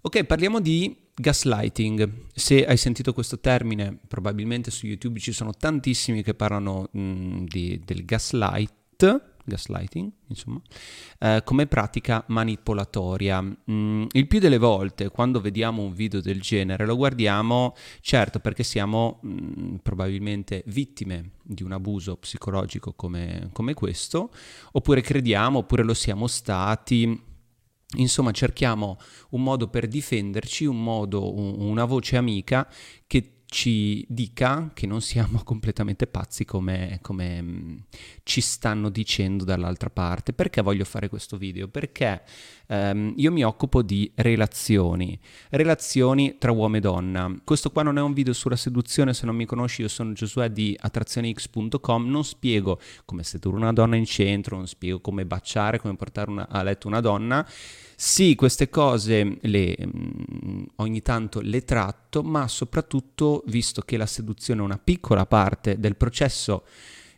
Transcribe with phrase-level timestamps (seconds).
[0.00, 2.26] Ok, parliamo di gaslighting.
[2.34, 7.44] Se hai sentito questo termine, probabilmente su YouTube ci sono tantissimi che parlano mh, mm,
[7.44, 10.60] di, del gaslight, gaslighting, insomma,
[11.18, 13.42] eh, come pratica manipolatoria.
[13.42, 18.62] Mm, il più delle volte, quando vediamo un video del genere, lo guardiamo, certo, perché
[18.62, 24.30] siamo mm, probabilmente vittime di un abuso psicologico come, come questo,
[24.72, 27.26] oppure crediamo, oppure lo siamo stati
[27.96, 28.98] Insomma, cerchiamo
[29.30, 32.70] un modo per difenderci, un modo, un, una voce amica
[33.06, 37.76] che ci dica che non siamo completamente pazzi come, come mm,
[38.22, 40.32] ci stanno dicendo dall'altra parte.
[40.32, 41.66] Perché voglio fare questo video?
[41.68, 42.22] Perché
[42.68, 45.18] um, io mi occupo di relazioni,
[45.50, 47.34] relazioni tra uomo e donna.
[47.42, 50.50] Questo qua non è un video sulla seduzione, se non mi conosci io sono Giosuè
[50.50, 55.96] di attrazionex.com, non spiego come sedurre una donna in centro, non spiego come baciare, come
[55.96, 57.46] portare una, a letto una donna
[58.00, 64.60] sì, queste cose le, mm, ogni tanto le tratto, ma soprattutto, visto che la seduzione
[64.60, 66.64] è una piccola parte del processo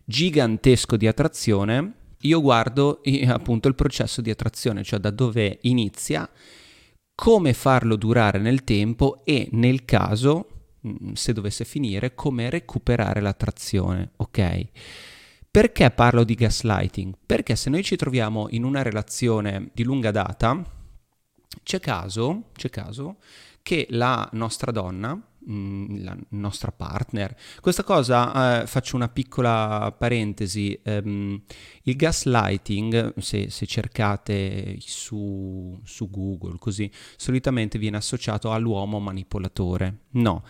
[0.07, 1.93] gigantesco di attrazione,
[2.23, 6.27] io guardo appunto il processo di attrazione, cioè da dove inizia,
[7.15, 10.49] come farlo durare nel tempo e nel caso,
[10.89, 14.67] mm, se dovesse finire, come recuperare l'attrazione, ok?
[15.53, 17.13] Perché parlo di gaslighting?
[17.27, 20.63] Perché se noi ci troviamo in una relazione di lunga data,
[21.65, 23.17] c'è caso, c'è caso
[23.61, 25.21] che la nostra donna,
[25.51, 27.37] mm, la nostra partner.
[27.61, 31.43] Questa cosa, eh, faccio una piccola parentesi, ehm,
[31.83, 40.03] il gaslighting, se, se cercate su, su, Google, così, solitamente viene associato all'uomo manipolatore.
[40.11, 40.45] No,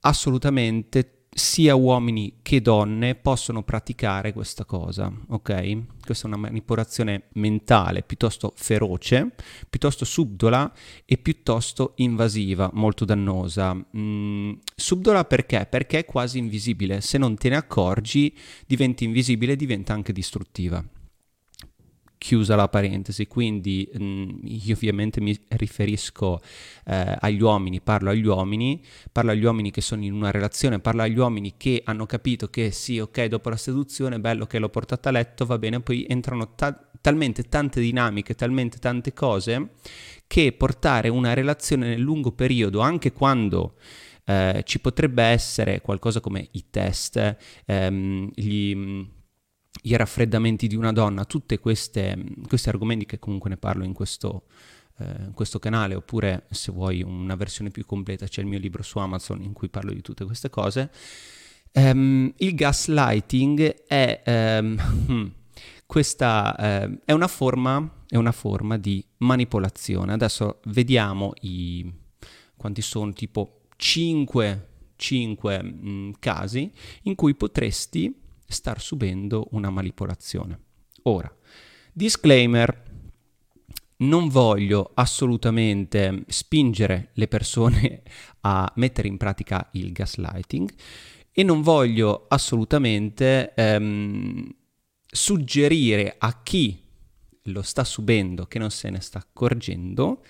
[0.00, 5.82] assolutamente sia uomini che donne possono praticare questa cosa, ok?
[6.04, 9.32] Questa è una manipolazione mentale piuttosto feroce,
[9.68, 10.70] piuttosto subdola
[11.06, 13.74] e piuttosto invasiva, molto dannosa.
[13.96, 15.66] Mm, subdola perché?
[15.68, 20.84] Perché è quasi invisibile, se non te ne accorgi diventi invisibile e diventa anche distruttiva
[22.20, 26.38] chiusa la parentesi, quindi mh, mm, io ovviamente mi riferisco
[26.84, 31.00] eh, agli uomini, parlo agli uomini, parlo agli uomini che sono in una relazione, parlo
[31.00, 35.08] agli uomini che hanno capito che sì, ok, dopo la seduzione, bello che l'ho portata
[35.08, 39.70] a letto, va bene, poi entrano ta- talmente tante dinamiche, talmente tante cose,
[40.26, 43.76] che portare una relazione nel lungo periodo, anche quando...
[44.22, 48.76] Eh, ci potrebbe essere qualcosa come i test, ehm, gli,
[49.82, 52.00] i raffreddamenti di una donna, tutti questi
[52.66, 54.44] argomenti che comunque ne parlo in questo,
[54.98, 58.82] eh, in questo, canale, oppure se vuoi una versione più completa c'è il mio libro
[58.82, 60.90] su Amazon in cui parlo di tutte queste cose.
[61.72, 65.32] Um, il gaslighting è, um,
[65.86, 70.12] questa, uh, è, una forma, è una forma di manipolazione.
[70.12, 71.90] Adesso vediamo i,
[72.56, 76.70] quanti sono, tipo 5, 5 mh, casi
[77.02, 78.19] in cui potresti
[78.50, 80.58] star subendo una manipolazione.
[81.04, 81.34] Ora,
[81.92, 82.88] disclaimer,
[83.98, 88.02] non voglio assolutamente spingere le persone
[88.42, 90.72] a mettere in pratica il gaslighting
[91.32, 94.54] e non voglio assolutamente ehm,
[95.06, 96.88] suggerire a chi
[97.44, 100.22] lo sta subendo, che non se ne sta accorgendo,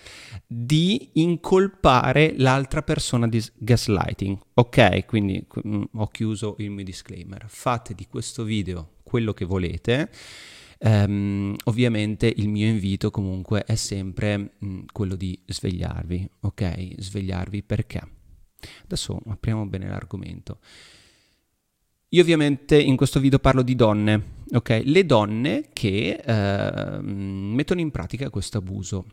[0.47, 4.38] di incolpare l'altra persona di gaslighting.
[4.54, 7.44] Ok, quindi mm, ho chiuso il mio disclaimer.
[7.48, 10.10] Fate di questo video quello che volete.
[10.82, 16.94] Um, ovviamente il mio invito comunque è sempre mh, mm, quello di svegliarvi, ok?
[16.97, 18.00] Svegliarvi perché?
[18.84, 20.60] Adesso apriamo bene l'argomento.
[22.12, 24.82] Io ovviamente in questo video parlo di donne, ok?
[24.84, 29.06] Le donne che eh, mettono in pratica questo abuso.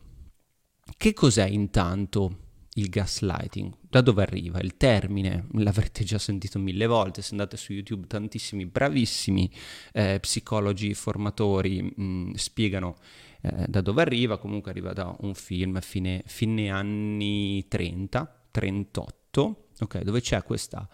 [0.98, 2.40] Che cos'è intanto
[2.74, 3.72] il gaslighting?
[3.82, 4.60] Da dove arriva?
[4.62, 9.48] Il termine l'avrete già sentito mille volte, se andate su YouTube tantissimi bravissimi
[9.94, 12.96] eh, psicologi, formatori mh, mm, spiegano
[13.42, 20.02] eh, da dove arriva, comunque arriva da un film fine, fine anni 30, 38, ok?
[20.02, 20.90] Dove c'è questa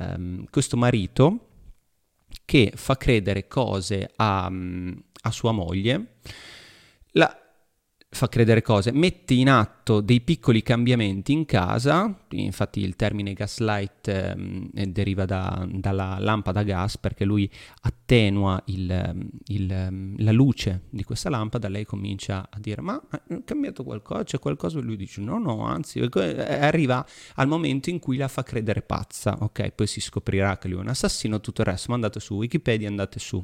[0.00, 1.46] um, questo marito
[2.44, 4.92] che fa credere cose a, mm,
[5.22, 6.16] a sua moglie,
[7.12, 7.39] la,
[8.12, 14.08] fa credere cose, mette in atto dei piccoli cambiamenti in casa, infatti il termine gaslight
[14.08, 17.48] eh, deriva da, dalla lampada a gas perché lui
[17.82, 23.84] attenua il, il, la luce di questa lampada, lei comincia a dire ma è cambiato
[23.84, 27.06] qualcosa, c'è qualcosa e lui dice no, no, anzi, arriva
[27.36, 29.70] al momento in cui la fa credere pazza, ok?
[29.70, 32.88] Poi si scoprirà che lui è un assassino, tutto il resto, ma andate su Wikipedia,
[32.88, 33.42] andate su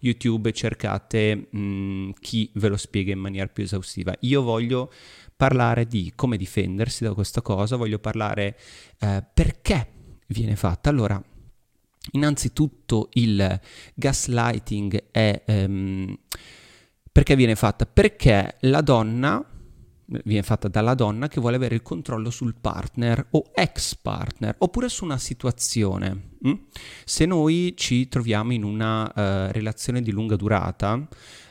[0.00, 4.07] YouTube cercate mh, chi ve lo spiega in maniera più esaustiva.
[4.20, 4.92] Io voglio
[5.36, 8.58] parlare di come difendersi da questa cosa, voglio parlare
[8.98, 9.92] eh, perché
[10.26, 10.90] viene fatta.
[10.90, 11.22] Allora,
[12.12, 13.60] innanzitutto il
[13.94, 15.42] gaslighting è...
[15.46, 16.18] Um,
[17.10, 17.84] perché viene fatta?
[17.84, 19.44] Perché la donna
[20.24, 24.88] viene fatta dalla donna che vuole avere il controllo sul partner o ex partner oppure
[24.88, 26.30] su una situazione.
[26.46, 26.52] Mm?
[27.04, 31.06] Se noi ci troviamo in una uh, relazione di lunga durata,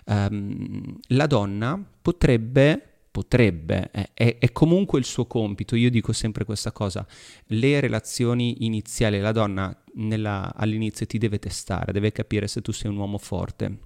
[0.07, 2.88] um, la donna potrebbe
[3.18, 5.75] potrebbe, è, è, comunque il suo compito.
[5.75, 7.04] Io dico sempre questa cosa,
[7.48, 12.92] le relazioni iniziali, la donna nella, all'inizio ti deve testare, deve capire se tu sei
[12.92, 13.80] un uomo forte.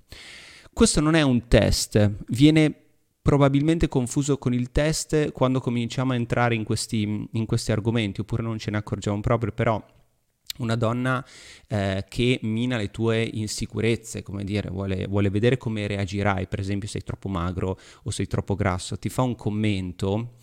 [0.73, 2.75] Questo non è un test, viene
[3.21, 8.43] probabilmente confuso con il test quando cominciamo a entrare in questi, in questi argomenti, oppure
[8.43, 9.81] non ce ne accorgiamo proprio, però
[10.57, 11.25] una donna
[11.67, 16.87] eh, che mina le tue insicurezze, come dire, vuole, vuole, vedere come reagirai, per esempio
[16.87, 20.33] sei troppo magro o sei troppo grasso, ti fa un commento,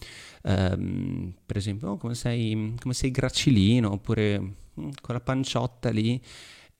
[0.43, 6.21] ehm, per esempio, oh, come, sei, come sei gracilino, oppure mm, con la panciotta lì,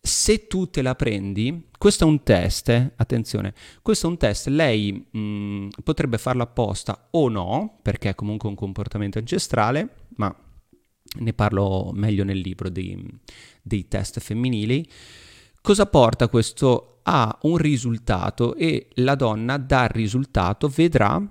[0.01, 2.93] se tu te la prendi, questo è un test, eh?
[2.97, 3.53] attenzione,
[3.83, 8.49] questo è un test, lei mh, mm, potrebbe farlo apposta o no, perché è comunque
[8.49, 10.35] un comportamento ancestrale, ma
[11.19, 12.99] ne parlo meglio nel libro dei,
[13.63, 14.89] dei test femminili.
[15.61, 21.27] Cosa porta questo a un risultato e la donna dal risultato vedrà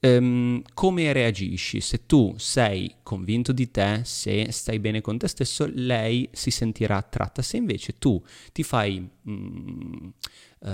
[0.00, 1.80] um, come reagisci.
[1.80, 6.96] Se tu sei convinto di te, se stai bene con te stesso, lei si sentirà
[6.96, 7.42] attratta.
[7.42, 8.22] Se invece tu
[8.52, 10.12] ti fai um,
[10.60, 10.68] uh,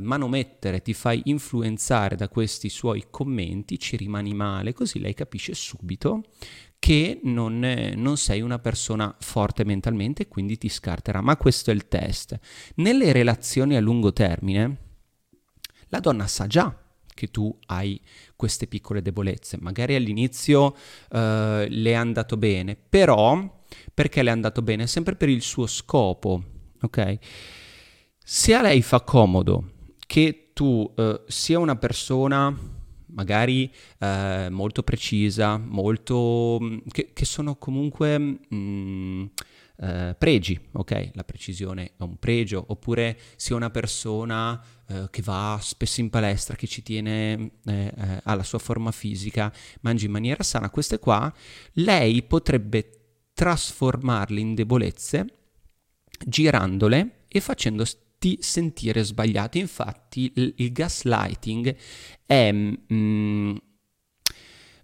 [0.00, 6.22] manomettere, ti fai influenzare da questi suoi commenti, ci rimani male, così lei capisce subito
[6.82, 7.60] che non,
[7.94, 11.20] non, sei una persona forte mentalmente e quindi ti scarterà.
[11.20, 12.36] Ma questo è il test.
[12.74, 14.78] Nelle relazioni a lungo termine,
[15.90, 16.76] la donna sa già
[17.14, 18.00] che tu hai
[18.34, 19.58] queste piccole debolezze.
[19.60, 20.74] Magari all'inizio uh,
[21.10, 23.62] le è andato bene, però
[23.94, 24.88] perché le è andato bene?
[24.88, 26.42] Sempre per il suo scopo,
[26.80, 27.18] ok?
[28.18, 29.70] Se a lei fa comodo
[30.04, 32.80] che tu uh, sia una persona
[33.14, 39.24] magari eh, molto precisa, molto, mm, che, che sono comunque mh, mm,
[39.78, 41.10] eh, pregi, ok?
[41.14, 46.54] La precisione è un pregio, oppure sia una persona eh, che va spesso in palestra,
[46.54, 51.32] che ci tiene eh, eh, alla sua forma fisica, mangia in maniera sana, queste qua,
[51.74, 52.90] lei potrebbe
[53.34, 55.26] trasformarle in debolezze
[56.24, 57.84] girandole e facendo
[58.22, 59.58] farti sentire sbagliato.
[59.58, 61.76] Infatti il, il gaslighting
[62.24, 63.56] è, mm,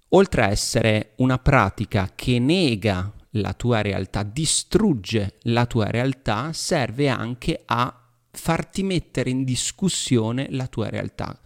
[0.08, 7.08] oltre a essere una pratica che nega la tua realtà, distrugge la tua realtà, serve
[7.08, 7.94] anche a
[8.30, 11.38] farti mettere in discussione la tua realtà.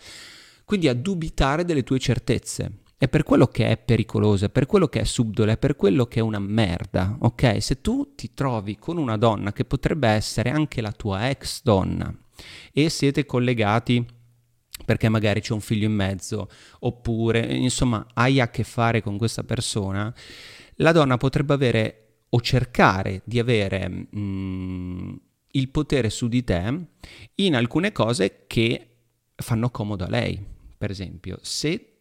[0.65, 2.81] Quindi a dubitare delle tue certezze.
[3.03, 6.07] È per quello che è pericolosa, è per quello che è subdola, è per quello
[6.07, 7.61] che è una merda, ok?
[7.61, 12.17] Se tu ti trovi con una donna che potrebbe essere anche la tua ex donna
[12.73, 14.07] e siete collegati
[14.85, 19.43] perché magari c'è un figlio in mezzo, oppure insomma hai a che fare con questa
[19.43, 20.15] persona,
[20.77, 25.15] la donna potrebbe avere o cercare di avere mh, mm,
[25.51, 26.87] il potere su di te
[27.35, 28.91] in alcune cose che
[29.35, 30.41] fanno comodo a lei.
[30.79, 31.92] Per esempio, se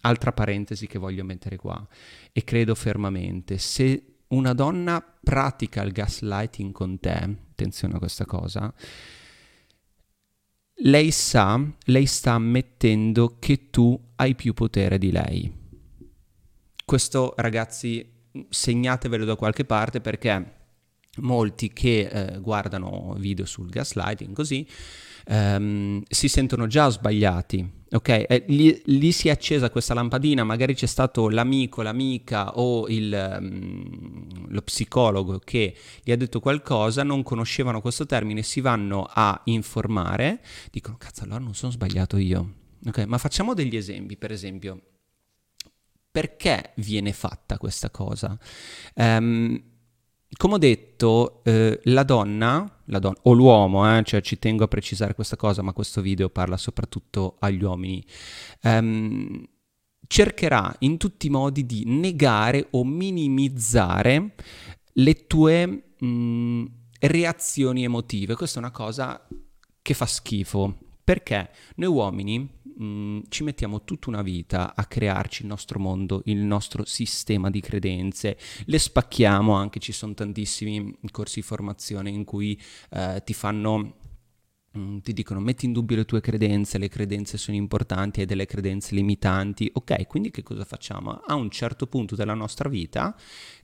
[0.00, 1.86] altra parentesi che voglio mettere qua
[2.32, 8.72] e credo fermamente, se una donna pratica il gaslighting con te, attenzione a questa cosa,
[10.82, 15.52] lei sa, lei sta ammettendo che tu hai più potere di lei.
[16.84, 18.18] Questo ragazzi
[18.48, 20.59] segnatevelo da qualche parte perché
[21.18, 24.66] molti che eh, guardano video sul gaslighting così
[25.26, 28.08] ehm, si sentono già sbagliati ok?
[28.28, 33.38] Eh, lì, lì, si è accesa questa lampadina, magari c'è stato l'amico, l'amica o il,
[33.40, 39.40] um, lo psicologo che gli ha detto qualcosa, non conoscevano questo termine, si vanno a
[39.44, 42.54] informare, dicono cazzo allora non sono sbagliato io,
[42.86, 43.04] ok?
[43.06, 44.80] Ma facciamo degli esempi, per esempio,
[46.10, 48.38] perché viene fatta questa cosa?
[48.94, 49.69] Um,
[50.36, 54.68] come ho detto, eh, la donna, la donna, o l'uomo, eh, cioè ci tengo a
[54.68, 58.04] precisare questa cosa, ma questo video parla soprattutto agli uomini,
[58.62, 59.44] ehm,
[60.06, 64.34] cercherà in tutti i modi di negare o minimizzare
[64.94, 66.64] le tue mh,
[67.00, 68.34] reazioni emotive.
[68.34, 69.26] Questa è una cosa
[69.82, 75.42] che fa schifo, perché noi uomini mh, mm, ci mettiamo tutta una vita a crearci
[75.42, 81.40] il nostro mondo, il nostro sistema di credenze, le spacchiamo anche, ci sono tantissimi corsi
[81.40, 82.60] di formazione in cui
[82.90, 83.96] eh, ti fanno
[84.76, 88.46] mm, ti dicono metti in dubbio le tue credenze, le credenze sono importanti, hai delle
[88.46, 89.70] credenze limitanti.
[89.74, 91.12] Ok, quindi che cosa facciamo?
[91.26, 93.16] A un certo punto della nostra vita,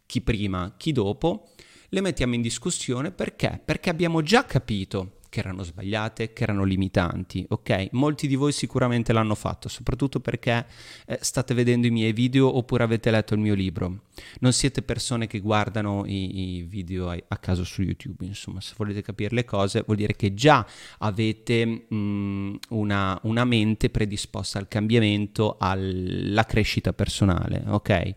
[0.04, 1.50] chi prima, chi dopo,
[1.90, 3.60] le mettiamo in discussione perché?
[3.64, 7.88] Perché abbiamo già capito che erano sbagliate, che erano limitanti, ok?
[7.92, 10.64] Molti di voi sicuramente l'hanno fatto, soprattutto perché
[11.04, 14.04] eh, state vedendo i miei video oppure avete letto il mio libro.
[14.40, 18.72] Non siete persone che guardano i, i video a, a, caso su YouTube, insomma, se
[18.78, 20.66] volete capire le cose vuol dire che già
[21.00, 28.14] avete mh, mm, una, una mente predisposta al cambiamento, alla crescita personale, ok?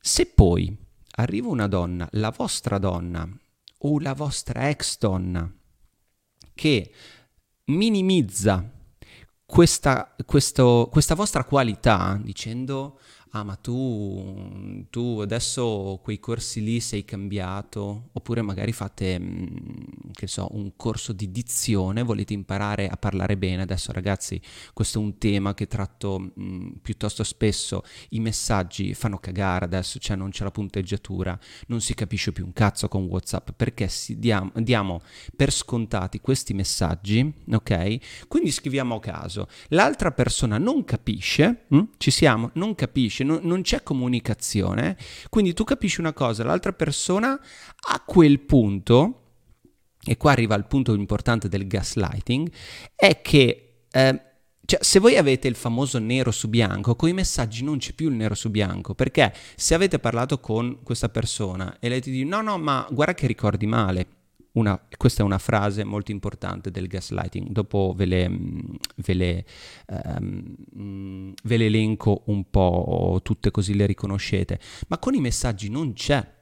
[0.00, 0.74] Se poi
[1.16, 3.28] arriva una donna, la vostra donna
[3.80, 5.52] o la vostra ex donna,
[6.56, 6.90] che
[7.66, 8.68] minimizza
[9.44, 12.98] questa, questo, questa vostra qualità dicendo
[13.30, 19.46] ah ma tu, tu, adesso quei corsi lì sei cambiato, oppure magari fate, mm,
[20.12, 24.40] che so, un corso di dizione, volete imparare a parlare bene, adesso ragazzi
[24.72, 29.98] questo è un tema che tratto mh, mm, piuttosto spesso, i messaggi fanno cagare adesso,
[29.98, 34.52] cioè non c'è la punteggiatura, non si capisce più un cazzo con Whatsapp, perché diamo,
[34.54, 35.02] diamo
[35.34, 38.26] per scontati questi messaggi, ok?
[38.28, 41.76] Quindi scriviamo a caso, l'altra persona non capisce, mh?
[41.76, 44.96] Mm, ci siamo, non capisce, non, non c'è comunicazione,
[45.28, 47.38] quindi tu capisci una cosa, l'altra persona
[47.88, 49.22] a quel punto,
[50.04, 52.50] e qua arriva il punto importante del gaslighting,
[52.94, 53.84] è che...
[53.90, 54.20] Eh,
[54.66, 58.08] cioè, se voi avete il famoso nero su bianco, con i messaggi non c'è più
[58.08, 62.24] il nero su bianco, perché se avete parlato con questa persona e lei ti dice
[62.24, 64.06] no, no, ma guarda che ricordi male,
[64.56, 68.30] una, questa è una frase molto importante del gaslighting, dopo ve le,
[68.96, 69.44] ve, le,
[69.86, 74.58] um, ve le, elenco un po' tutte così le riconoscete,
[74.88, 76.34] ma con i messaggi non c'è.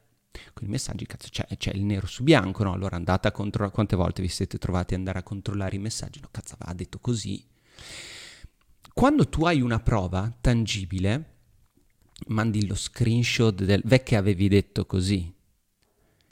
[0.52, 2.72] Con i messaggi cazzo c'è, c'è il nero su bianco, no?
[2.72, 6.20] Allora andate a controllare, quante volte vi siete trovati ad andare a controllare i messaggi?
[6.20, 7.44] No, cazzo, va detto così.
[8.92, 11.34] Quando tu hai una prova tangibile,
[12.28, 15.32] mandi lo screenshot del vecchio avevi detto così.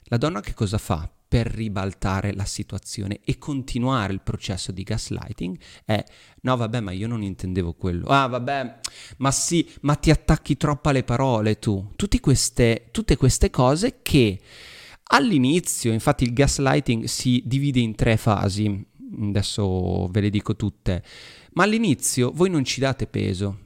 [0.05, 1.09] La donna che cosa fa?
[1.33, 6.03] Per ribaltare la situazione e continuare il processo di gaslighting è
[6.41, 8.05] no vabbè ma io non intendevo quello.
[8.05, 8.79] Ah vabbè
[9.17, 11.93] ma sì ma ti attacchi troppo alle parole tu.
[11.95, 14.39] Tutte queste, tutte queste cose che
[15.05, 18.85] all'inizio infatti il gaslighting si divide in tre fasi
[19.19, 21.03] adesso ve le dico tutte
[21.53, 23.57] ma all'inizio voi non ci date peso.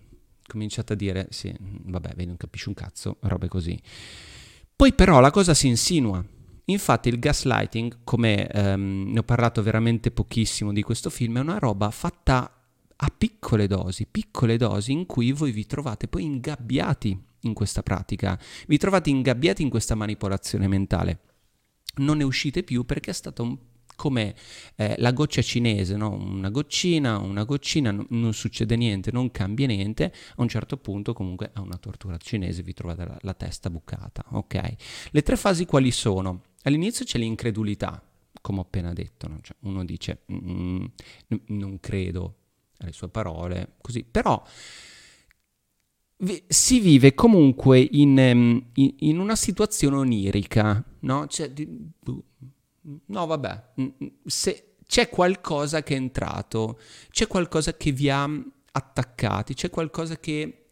[0.47, 3.77] Cominciate a dire sì vabbè non capisci un cazzo robe così.
[4.73, 6.23] Poi però la cosa si insinua
[6.69, 11.59] Infatti il gaslighting, come ehm, ne ho parlato veramente pochissimo di questo film, è una
[11.59, 12.51] roba fatta
[12.97, 18.37] a piccole dosi, piccole dosi in cui voi vi trovate poi ingabbiati in questa pratica,
[18.67, 21.19] vi trovate ingabbiati in questa manipolazione mentale.
[21.97, 23.57] Non ne uscite più perché è stato un
[23.95, 24.35] come
[24.75, 26.13] eh, la goccia cinese, no?
[26.13, 31.13] una goccina, una goccina, n- non succede niente, non cambia niente, a un certo punto
[31.13, 34.75] comunque a una tortura cinese vi trovate la, la testa bucata, ok?
[35.09, 36.43] Le tre fasi quali sono?
[36.67, 38.03] All'inizio c'è l'incredulità,
[38.41, 39.39] come ho appena detto, no?
[39.41, 40.85] cioè, uno dice mm,
[41.47, 42.35] non credo
[42.79, 44.43] alle sue parole, così, però
[46.47, 48.17] si vive comunque in,
[48.73, 51.27] in, in una situazione onirica, no?
[51.27, 51.89] Cioè, di,
[52.81, 53.63] no, vabbè,
[54.25, 56.79] se c'è qualcosa che è entrato,
[57.11, 58.29] c'è qualcosa che vi ha
[58.71, 60.66] attaccati, c'è qualcosa che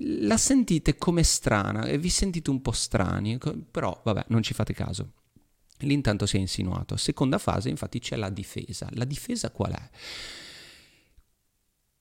[0.00, 3.38] la sentite come strana e vi sentite un po' strani,
[3.70, 5.12] però vabbè, non ci fate caso.
[5.78, 6.96] Lì intanto si è insinuato.
[6.96, 8.88] Seconda fase, infatti, c'è la difesa.
[8.92, 9.90] La difesa qual è?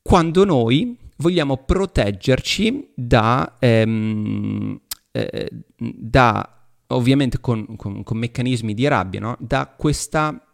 [0.01, 4.79] Quando noi vogliamo proteggerci da, ehm,
[5.11, 9.37] eh, da ovviamente con, con, con meccanismi di rabbia, no?
[9.39, 10.45] da questa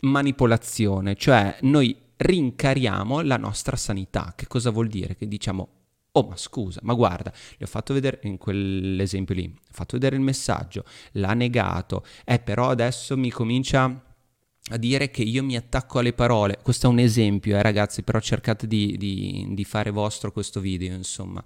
[0.00, 4.32] manipolazione, cioè noi rincariamo la nostra sanità.
[4.36, 5.16] Che cosa vuol dire?
[5.16, 5.81] Che diciamo,
[6.12, 10.16] oh ma scusa, ma guarda, gli ho fatto vedere, in quell'esempio lì, ho fatto vedere
[10.16, 14.11] il messaggio, l'ha negato, eh però adesso mi comincia
[14.70, 16.58] a dire che io mi attacco alle parole.
[16.62, 20.94] Questo è un esempio, eh, ragazzi, però cercate di, di, di, fare vostro questo video,
[20.94, 21.42] insomma.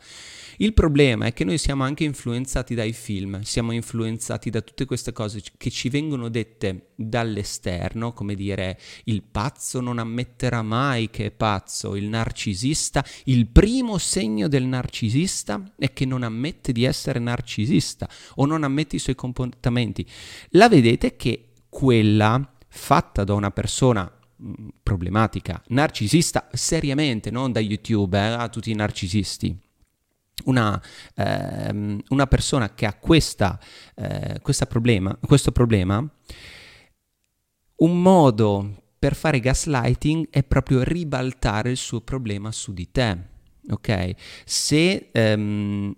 [0.59, 5.13] Il problema è che noi siamo anche influenzati dai film, siamo influenzati da tutte queste
[5.13, 11.31] cose che ci vengono dette dall'esterno, come dire il pazzo non ammetterà mai che è
[11.31, 18.09] pazzo, il narcisista, il primo segno del narcisista è che non ammette di essere narcisista
[18.35, 20.07] o non ammette i suoi comportamenti.
[20.51, 24.11] La vedete che quella fatta da una persona
[24.43, 29.59] mm, problematica, narcisista, seriamente, non da YouTube, eh, a tutti i narcisisti.
[30.45, 30.81] Una,
[31.15, 33.59] ehm, una persona che ha questa,
[33.95, 36.07] eh, problema, questo problema,
[37.77, 43.19] un modo per fare gaslighting è proprio ribaltare il suo problema su di te.
[43.69, 44.15] Ok?
[44.45, 45.95] Se ehm,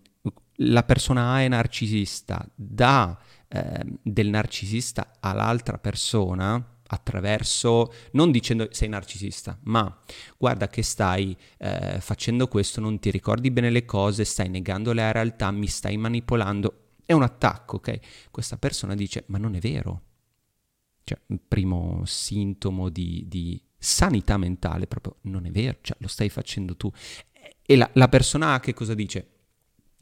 [0.57, 3.17] la persona A è narcisista, dà
[3.49, 10.01] eh, del narcisista all'altra persona attraverso, non dicendo sei narcisista, ma
[10.37, 15.13] guarda che stai eh, facendo questo, non ti ricordi bene le cose, stai negando la
[15.13, 18.29] realtà, mi stai manipolando, è un attacco, ok?
[18.31, 20.03] Questa persona dice, ma non è vero.
[21.05, 26.29] Cioè, il primo sintomo di, di sanità mentale proprio non è vero, cioè lo stai
[26.29, 26.91] facendo tu.
[27.63, 29.38] E la, la persona A che cosa dice?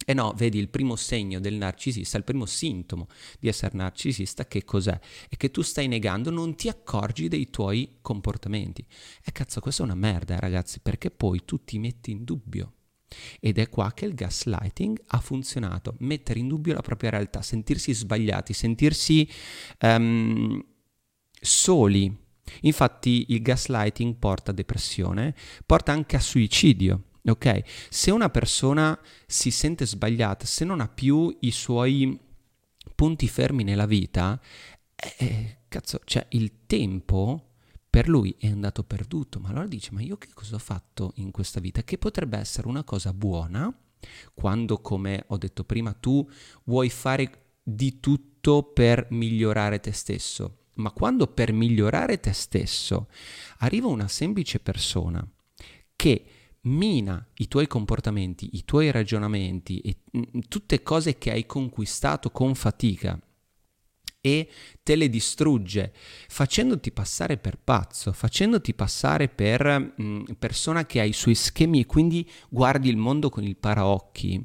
[0.09, 3.09] E eh no, vedi, il primo segno del narcisista, il primo sintomo
[3.41, 4.97] di essere narcisista, che cos'è?
[5.29, 8.87] È che tu stai negando, non ti accorgi dei tuoi comportamenti.
[9.25, 12.75] E cazzo, questa è una merda, ragazzi, perché poi tu ti metti in dubbio.
[13.41, 17.93] Ed è qua che il gaslighting ha funzionato, mettere in dubbio la propria realtà, sentirsi
[17.93, 19.29] sbagliati, sentirsi
[19.81, 20.65] um,
[21.33, 22.17] soli.
[22.61, 25.35] Infatti il gaslighting porta a depressione,
[25.67, 27.03] porta anche a suicidio.
[27.27, 27.63] Ok?
[27.89, 32.19] Se una persona si sente sbagliata, se non ha più i suoi
[32.95, 34.41] punti fermi nella vita,
[34.95, 37.51] eh, eh, cazzo, cioè il tempo
[37.89, 41.31] per lui è andato perduto, ma allora dice, ma io che cosa ho fatto in
[41.31, 41.83] questa vita?
[41.83, 43.75] Che potrebbe essere una cosa buona
[44.35, 46.29] quando, come ho detto prima, tu
[46.65, 50.59] vuoi fare di tutto per migliorare te stesso.
[50.75, 53.09] Ma quando per migliorare te stesso
[53.59, 55.27] arriva una semplice persona
[55.97, 56.25] che
[56.67, 62.55] mina i tuoi comportamenti, i tuoi ragionamenti e mm, tutte cose che hai conquistato con
[62.55, 63.19] fatica
[64.21, 64.49] e
[64.83, 65.93] te le distrugge,
[66.29, 71.81] facendoti passare per pazzo, facendoti passare per mh, mm, persona che ha i suoi schemi
[71.81, 74.45] e quindi guardi il mondo con il paraocchi.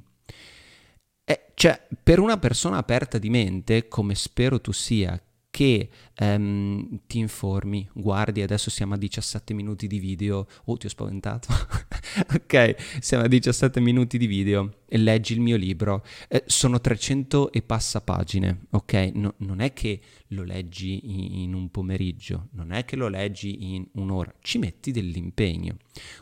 [1.24, 5.20] Eh, cioè, per una persona aperta di mente, come spero tu sia,
[5.52, 5.90] che
[6.20, 11.50] um, ti informi, guardi, adesso siamo a 17 minuti di video, oh ti ho spaventato,
[12.34, 17.62] ok, siamo a 17 minuti di video leggi il mio libro, eh, sono 300 e
[17.62, 22.84] passa pagine, ok, no, non è che lo leggi in, in un pomeriggio, non è
[22.86, 25.78] che lo leggi in un'ora, ci metti dell'impegno.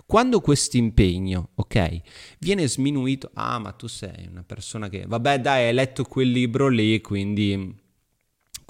[0.06, 2.02] Quando questo impegno, ok,
[2.40, 6.68] viene sminuito, ah ma tu sei una persona che, vabbè dai, hai letto quel libro
[6.68, 7.88] lì, quindi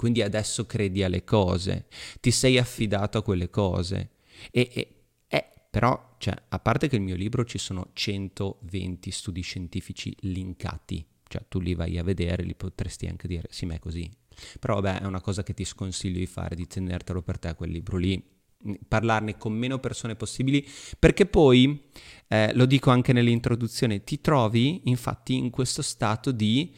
[0.00, 1.84] quindi adesso credi alle cose,
[2.20, 4.12] ti sei affidato a quelle cose.
[4.50, 4.94] E, e
[5.28, 11.04] eh, però, cioè, a parte che nel mio libro ci sono 120 studi scientifici linkati,
[11.28, 14.10] cioè tu li vai a vedere, li potresti anche dire, sì, ma è così.
[14.58, 17.70] Però vabbè, è una cosa che ti sconsiglio di fare, di tenertelo per te quel
[17.70, 18.24] libro lì,
[18.88, 20.66] parlarne con meno persone possibili,
[20.98, 21.90] perché poi,
[22.26, 26.74] eh, lo dico anche nell'introduzione, ti trovi infatti in questo stato di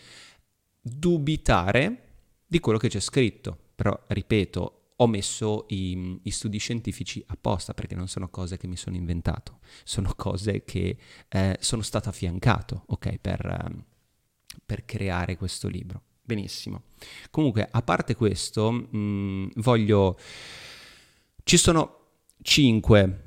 [0.81, 2.11] dubitare
[2.53, 3.57] di quello che c'è scritto.
[3.75, 8.77] Però, ripeto, ho messo i, i, studi scientifici apposta perché non sono cose che mi
[8.77, 13.85] sono inventato, sono cose che eh, sono stato affiancato, ok, per, eh,
[14.67, 16.03] per, creare questo libro.
[16.21, 16.83] Benissimo.
[17.31, 20.19] Comunque, a parte questo, mh, mm, voglio...
[21.45, 22.01] Ci sono
[22.43, 23.23] cinque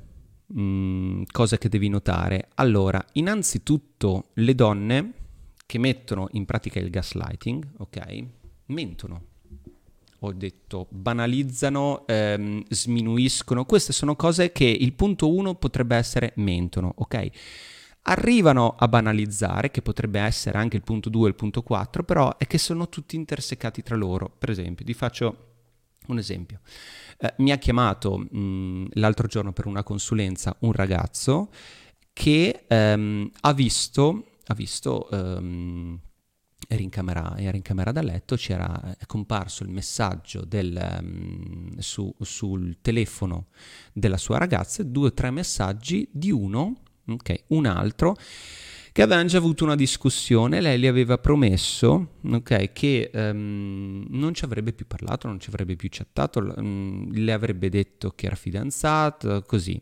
[0.56, 2.50] mm, cose che devi notare.
[2.54, 5.12] Allora, innanzitutto le donne
[5.66, 8.44] che mettono in pratica il gaslighting, ok?
[8.66, 9.22] Mentono.
[10.20, 13.64] Ho detto, banalizzano, ehm, sminuiscono.
[13.64, 17.28] Queste sono cose che il punto 1 potrebbe essere mentono, ok?
[18.02, 22.36] Arrivano a banalizzare, che potrebbe essere anche il punto 2 e il punto 4, però
[22.38, 24.30] è che sono tutti intersecati tra loro.
[24.36, 25.46] Per esempio, ti faccio
[26.06, 26.60] un esempio.
[27.18, 31.50] Eh, mi ha chiamato mh, l'altro giorno per una consulenza un ragazzo
[32.12, 36.00] che ehm, ha visto, ha visto ehm,
[36.68, 41.78] era in camera, era in camera da letto, c'era è comparso il messaggio del, um,
[41.78, 43.46] su, sul telefono
[43.92, 48.16] della sua ragazza, due o tre messaggi di uno, okay, un altro,
[48.92, 54.44] che avevano già avuto una discussione, lei gli aveva promesso okay, che um, non ci
[54.44, 59.42] avrebbe più parlato, non ci avrebbe più chattato, um, le avrebbe detto che era fidanzata,
[59.42, 59.80] così.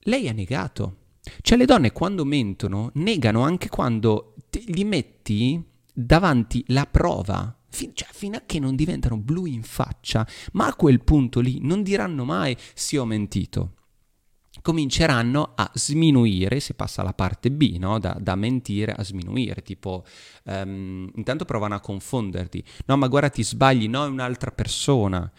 [0.00, 0.98] Lei ha negato.
[1.40, 8.08] Cioè le donne quando mentono negano anche quando gli metti davanti la prova fin- cioè,
[8.10, 12.24] fino a che non diventano blu in faccia, ma a quel punto lì non diranno
[12.24, 13.72] mai sì ho mentito.
[14.62, 17.98] Cominceranno a sminuire, si passa alla parte B, no?
[17.98, 20.02] da, da, mentire a sminuire, tipo
[20.44, 25.30] um, intanto provano a confonderti, no ma guarda ti sbagli, no è un'altra persona,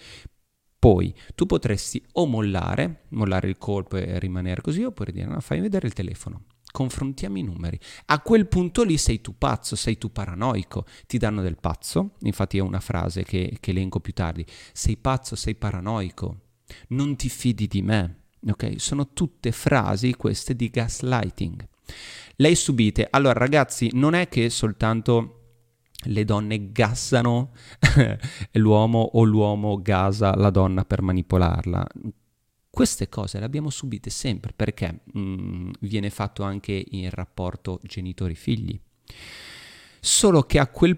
[0.80, 5.60] poi tu potresti o mollare, mollare il colpo e rimanere così, oppure dire no, fai
[5.60, 6.44] vedere il telefono
[6.78, 7.80] confrontiamo i numeri.
[8.06, 12.60] A quel punto lì sei tu pazzo, sei tu paranoico, ti danno del pazzo, infatti
[12.60, 16.42] è una frase che, che elenco più tardi, sei pazzo, sei paranoico,
[16.90, 18.76] non ti fidi di me, ok?
[18.80, 21.68] Sono tutte frasi queste di gaslighting.
[22.36, 25.34] Lei subite, allora ragazzi, non è che soltanto
[26.04, 27.54] le donne gassano
[28.54, 31.88] l'uomo o l'uomo gasa la donna per manipolarla.
[32.78, 38.80] Queste cose le abbiamo subite sempre perché mh, mm, viene fatto anche in rapporto genitori-figli.
[40.00, 40.96] Solo che a quel,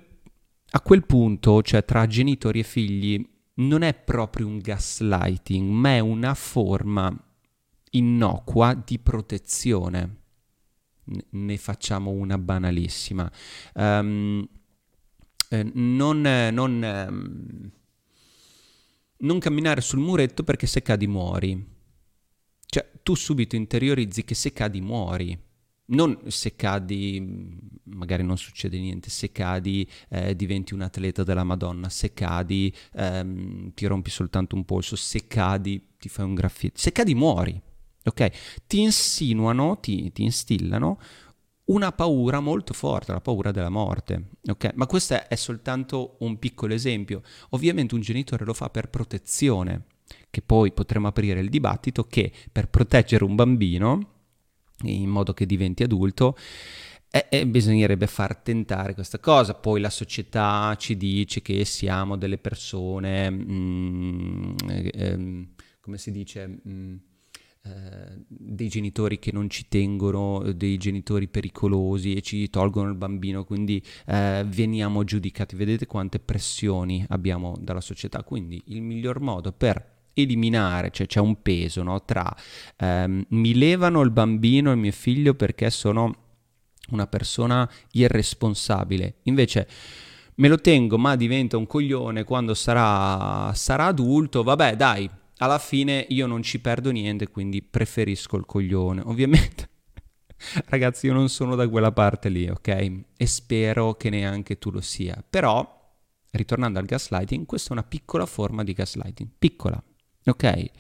[0.72, 6.00] a quel punto, cioè tra genitori e figli, non è proprio un gaslighting, ma è
[6.00, 7.18] una forma
[7.92, 10.18] innocua di protezione.
[11.30, 13.32] Ne facciamo una banalissima.
[13.76, 14.46] Um,
[15.48, 16.20] eh, non,
[16.52, 17.72] non, ehm,
[19.20, 21.78] non camminare sul muretto perché se cadi muori.
[22.66, 25.38] Cioè, tu subito interiorizzi che se cadi muori.
[25.92, 31.90] Non se cadi, magari non succede niente, se cadi eh, diventi un atleta della Madonna,
[31.90, 36.92] se cadi ehm, ti rompi soltanto un polso, se cadi ti fai un graffito, se
[36.92, 37.60] cadi muori,
[38.04, 38.68] ok?
[38.68, 41.00] Ti insinuano, ti, ti instillano
[41.70, 44.30] una paura molto forte, la paura della morte.
[44.48, 44.72] Okay?
[44.76, 47.22] Ma questo è soltanto un piccolo esempio.
[47.50, 49.86] Ovviamente un genitore lo fa per protezione,
[50.30, 54.14] che poi potremo aprire il dibattito che per proteggere un bambino,
[54.84, 56.36] in modo che diventi adulto,
[57.12, 59.54] eh, eh, bisognerebbe far tentare questa cosa.
[59.54, 65.50] Poi la società ci dice che siamo delle persone, mm, eh, ehm,
[65.82, 66.62] come si dice...
[66.68, 66.96] Mm,
[68.28, 73.84] dei genitori che non ci tengono, dei genitori pericolosi e ci tolgono il bambino, quindi
[74.06, 75.56] eh, veniamo giudicati.
[75.56, 78.24] Vedete quante pressioni abbiamo dalla società.
[78.24, 82.36] Quindi il miglior modo per eliminare, cioè c'è un peso no, tra
[82.78, 86.14] ehm, mi levano il bambino, il mio figlio perché sono
[86.92, 89.68] una persona irresponsabile, invece
[90.36, 95.10] me lo tengo ma diventa un coglione quando sarà, sarà adulto, vabbè dai,
[95.42, 99.02] alla fine io non ci perdo niente, quindi preferisco il coglione.
[99.06, 99.70] Ovviamente,
[100.68, 102.68] ragazzi, io non sono da quella parte lì, ok?
[103.16, 105.24] E spero che neanche tu lo sia.
[105.28, 105.94] Però,
[106.32, 109.82] ritornando al gaslighting, questa è una piccola forma di gaslighting, piccola,
[110.26, 110.72] ok?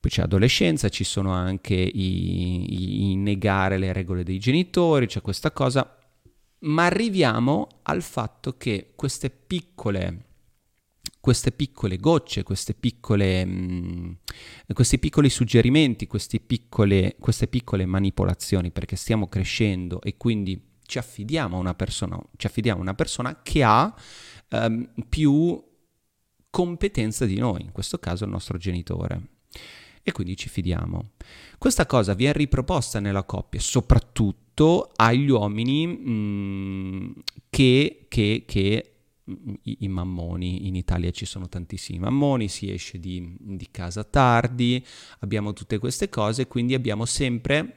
[0.00, 5.20] Poi c'è adolescenza, ci sono anche i, i, i negare le regole dei genitori, c'è
[5.20, 5.96] questa cosa,
[6.60, 10.30] ma arriviamo al fatto che queste piccole
[11.20, 14.12] queste piccole gocce, queste piccole, mh, mm,
[14.72, 21.56] questi piccoli suggerimenti, queste piccole, queste piccole manipolazioni, perché stiamo crescendo e quindi ci affidiamo
[21.56, 23.94] a una persona, ci affidiamo a una persona che ha
[24.50, 25.62] um, più
[26.50, 29.28] competenza di noi, in questo caso il nostro genitore.
[30.02, 31.12] E quindi ci fidiamo.
[31.56, 37.10] Questa cosa viene riproposta nella coppia, soprattutto agli uomini mh, mm,
[37.48, 38.91] che, che, che
[39.62, 44.84] i, i, mammoni, in Italia ci sono tantissimi mammoni, si esce di, di casa tardi,
[45.20, 47.76] abbiamo tutte queste cose, quindi abbiamo sempre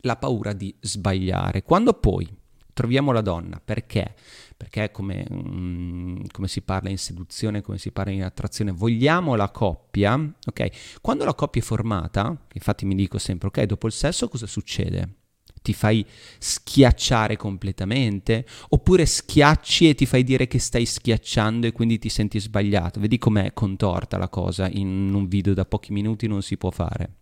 [0.00, 1.62] la paura di sbagliare.
[1.62, 2.28] Quando poi
[2.72, 4.14] troviamo la donna, perché?
[4.56, 9.50] Perché come, um, come, si parla in seduzione, come si parla in attrazione, vogliamo la
[9.50, 11.00] coppia, ok?
[11.00, 15.14] Quando la coppia è formata, infatti mi dico sempre, ok, dopo il sesso cosa succede?
[15.62, 16.04] Ti fai
[16.38, 22.38] schiacciare completamente, oppure schiacci e ti fai dire che stai schiacciando e quindi ti senti
[22.40, 23.00] sbagliato.
[23.00, 27.12] Vedi com'è contorta la cosa, in un video da pochi minuti non si può fare.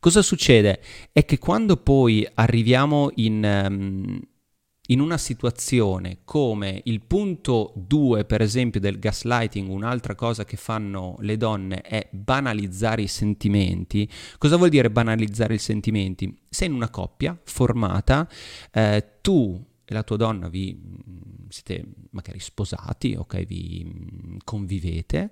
[0.00, 0.80] Cosa succede?
[1.12, 3.66] È che quando poi arriviamo in...
[3.68, 4.20] Um,
[4.90, 11.16] in una situazione come il punto 2, per esempio, del gaslighting, un'altra cosa che fanno
[11.20, 14.10] le donne è banalizzare i sentimenti.
[14.38, 16.38] Cosa vuol dire banalizzare i sentimenti?
[16.48, 18.28] Sei in una coppia formata,
[18.70, 25.30] eh, tu e la tua donna vi mm, siete magari sposati, ok, vi mm, convivete.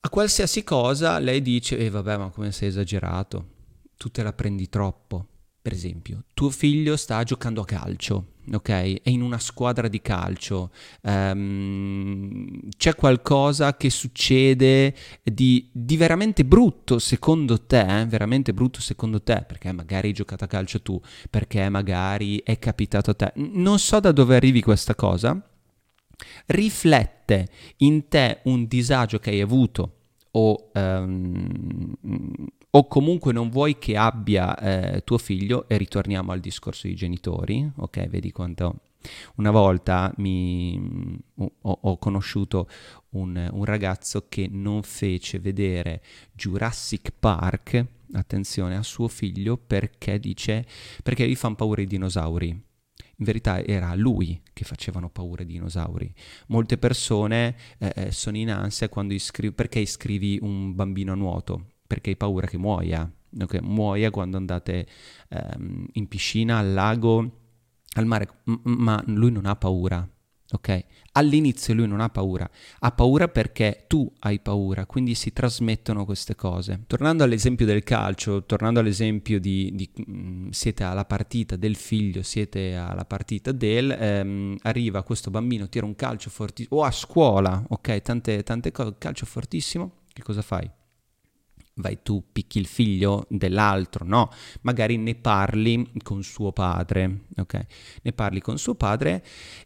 [0.00, 3.60] A qualsiasi cosa lei dice, eh vabbè, ma come sei esagerato?
[4.02, 5.28] tu te la prendi troppo.
[5.62, 9.02] Per esempio, tuo figlio sta giocando a calcio, ok?
[9.02, 10.70] È in una squadra di calcio,
[11.02, 18.06] um, c'è qualcosa che succede di, di veramente brutto secondo te, eh?
[18.06, 21.00] veramente brutto secondo te, perché magari hai giocato a calcio tu,
[21.30, 23.32] perché magari è capitato a te.
[23.36, 25.40] Non so da dove arrivi questa cosa,
[26.46, 29.96] riflette in te un disagio che hai avuto
[30.32, 31.94] o, um,
[32.74, 37.70] o comunque non vuoi che abbia eh, tuo figlio, e ritorniamo al discorso dei genitori,
[37.76, 38.08] ok?
[38.08, 38.80] Vedi quanto...
[39.34, 40.80] Una volta mi,
[41.34, 42.68] ho, ho, conosciuto
[43.10, 46.00] un, un ragazzo che non fece vedere
[46.32, 50.64] Jurassic Park, attenzione, a suo figlio perché dice,
[51.02, 52.48] perché gli fanno paura i dinosauri
[53.22, 56.12] in verità era lui che facevano paura i dinosauri.
[56.48, 61.66] Molte persone eh, eh sono in ansia quando iscrivi, perché iscrivi un bambino a nuoto?
[61.92, 63.06] Perché hai paura che muoia,
[63.38, 63.60] okay?
[63.60, 64.86] muoia quando andate
[65.28, 67.30] ehm, in piscina, al lago,
[67.96, 70.08] al mare, M- ma lui non ha paura,
[70.52, 70.84] ok?
[71.12, 76.34] All'inizio lui non ha paura, ha paura perché tu hai paura, quindi si trasmettono queste
[76.34, 76.84] cose.
[76.86, 82.22] Tornando all'esempio del calcio, tornando all'esempio di, di mh, mm, siete alla partita del figlio,
[82.22, 87.62] siete alla partita del, ehm, arriva questo bambino, tira un calcio fortissimo, o a scuola,
[87.68, 90.80] ok, tante, tante cose, calcio fortissimo, che cosa fai?
[91.74, 94.30] Vai tu picchi il figlio dell'altro, no,
[94.62, 97.66] magari ne parli con suo padre, ok?
[98.02, 99.24] Ne parli con suo padre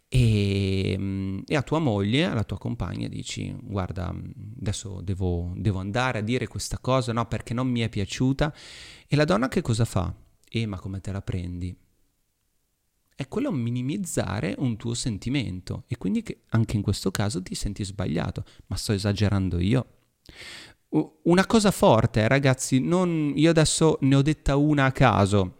[0.08, 4.14] e, mm, e a tua moglie, alla tua compagna dici guarda
[4.60, 8.54] adesso devo, devo, andare a dire questa cosa, no, perché non mi è piaciuta
[9.08, 10.14] e la donna che cosa fa?
[10.48, 11.76] Eh, ma come te la prendi?
[13.16, 18.44] È quello minimizzare un tuo sentimento e quindi anche in questo caso ti senti sbagliato,
[18.66, 19.86] ma sto esagerando io
[20.88, 25.52] una cosa forte, ragazzi, non, io adesso ne ho detta una a caso.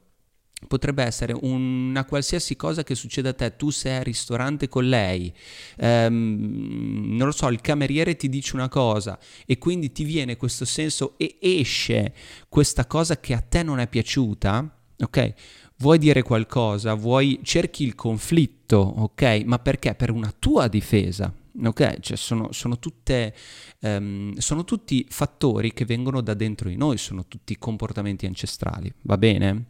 [0.66, 5.32] Potrebbe essere una qualsiasi cosa che succeda a te, tu sei al ristorante con lei,
[5.76, 10.64] ehm, non lo so, il cameriere ti dice una cosa e quindi ti viene questo
[10.64, 12.14] senso e esce
[12.48, 15.34] questa cosa che a te non è piaciuta, ok?
[15.76, 19.42] Vuoi dire qualcosa, vuoi cerchi il conflitto, ok?
[19.44, 19.94] Ma perché?
[19.94, 21.32] Per una tua difesa,
[21.64, 22.00] ok?
[22.00, 23.34] Cioè sono, sono, tutte,
[23.80, 29.18] um, sono tutti fattori che vengono da dentro di noi, sono tutti comportamenti ancestrali, va
[29.18, 29.66] bene?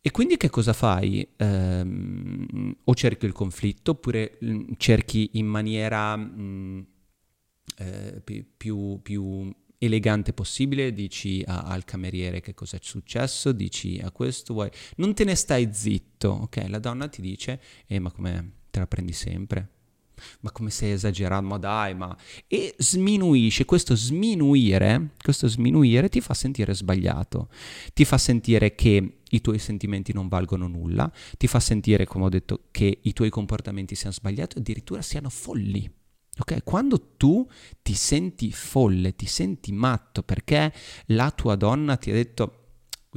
[0.00, 1.28] E quindi che cosa fai?
[1.38, 6.86] Um, o cerchi il conflitto oppure mm, cerchi in maniera um,
[7.78, 8.22] eh,
[8.56, 14.54] più, più, elegante possibile, dici a, al cameriere che cosa è successo, dici a questo,
[14.54, 14.70] vuoi...
[14.96, 16.66] Non te ne stai zitto, ok?
[16.68, 19.75] La donna ti dice, eh ma come te la prendi sempre?
[20.40, 22.16] Ma come sei esagerato, ma dai, ma...
[22.46, 27.48] E sminuisce, questo sminuire, questo sminuire ti fa sentire sbagliato,
[27.94, 32.28] ti fa sentire che i tuoi sentimenti non valgono nulla, ti fa sentire, come ho
[32.28, 35.90] detto, che i tuoi comportamenti siano sbagliati, addirittura siano folli.
[36.38, 36.62] Ok?
[36.64, 37.48] Quando tu
[37.82, 40.72] ti senti folle, ti senti matto perché
[41.06, 42.65] la tua donna ti ha detto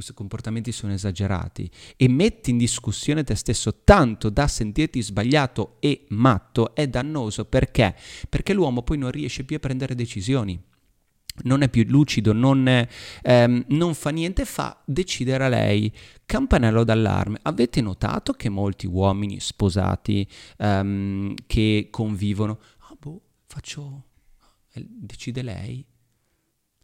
[0.00, 6.06] questi comportamenti sono esagerati e metti in discussione te stesso tanto da sentirti sbagliato e
[6.08, 7.94] matto è dannoso perché?
[8.28, 10.58] Perché l'uomo poi non riesce più a prendere decisioni.
[11.42, 12.66] Non è più lucido, non,
[13.22, 15.90] ehm, non fa niente, fa decidere a lei.
[16.26, 17.38] Campanello d'allarme.
[17.42, 20.26] Avete notato che molti uomini sposati
[20.58, 22.58] ehm, che convivono,
[22.88, 24.04] ah boh, faccio,
[24.72, 25.86] eh, decide lei,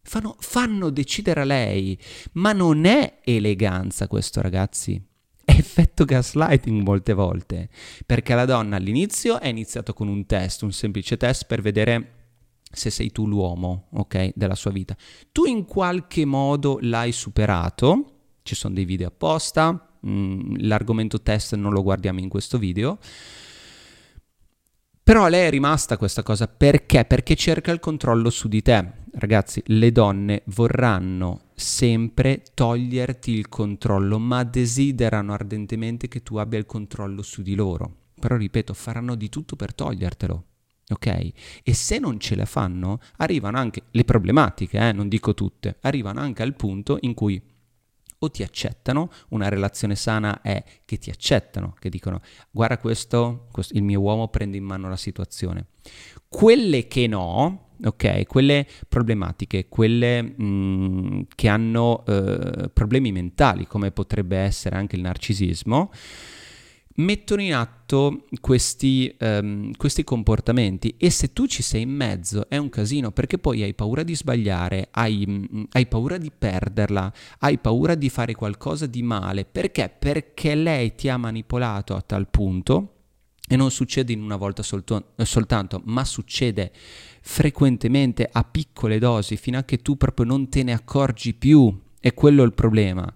[0.07, 1.99] fanno, fanno decidere a lei,
[2.33, 5.03] ma non è eleganza questo ragazzi.
[5.45, 7.69] Effetto gaslighting molte volte,
[8.05, 12.12] perché la donna all'inizio è iniziato con un test, un semplice test per vedere
[12.71, 14.97] se sei tu l'uomo, ok, della sua vita.
[15.33, 21.55] Tu in qualche modo l'hai superato, ci sono dei video apposta, mh, mm, l'argomento test
[21.55, 22.99] non lo guardiamo in questo video,
[25.07, 27.05] però lei è rimasta questa cosa perché?
[27.05, 29.05] Perché cerca il controllo su di te.
[29.19, 36.67] Ragazzi, le donne vorranno sempre toglierti il controllo, ma desiderano ardentemente che tu abbia il
[36.67, 38.11] controllo su di loro.
[38.21, 40.45] Però ripeto, faranno di tutto per togliertelo.
[40.91, 41.07] Ok?
[41.63, 46.21] E se non ce la fanno, arrivano anche le problematiche, eh, non dico tutte, arrivano
[46.21, 47.43] anche al punto in cui
[48.19, 53.75] o ti accettano, una relazione sana è che ti accettano, che dicono guarda questo, questo
[53.75, 55.69] il mio uomo prende in mano la situazione.
[56.29, 63.91] Quelle che no, ok, quelle problematiche, quelle mh, mm, che hanno eh, problemi mentali, come
[63.91, 65.91] potrebbe essere anche il narcisismo,
[66.97, 72.57] mettono in atto questi, um, questi, comportamenti e se tu ci sei in mezzo è
[72.57, 77.59] un casino perché poi hai paura di sbagliare, hai, mm, hai, paura di perderla, hai
[77.59, 79.45] paura di fare qualcosa di male.
[79.45, 79.95] Perché?
[79.97, 82.93] Perché lei ti ha manipolato a tal punto
[83.49, 86.73] e non succede in una volta solto- soltanto, ma succede
[87.29, 91.83] frequentemente a piccole dosi fino a che tu proprio non te ne accorgi più.
[91.99, 93.12] E quello è il problema.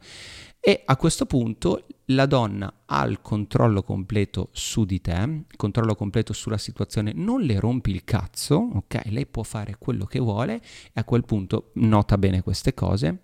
[0.59, 6.33] E a questo punto la donna ha il controllo completo su di te, controllo completo
[6.33, 9.03] sulla situazione, non le rompi il cazzo, ok?
[9.07, 10.61] Lei può fare quello che vuole e
[10.95, 13.21] a quel punto nota bene queste cose.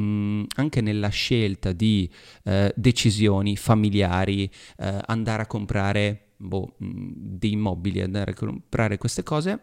[0.00, 2.10] Mm, anche nella scelta di
[2.44, 9.22] eh, decisioni familiari, eh, andare a comprare boh, mm, dei mobili, andare a comprare queste
[9.22, 9.60] cose,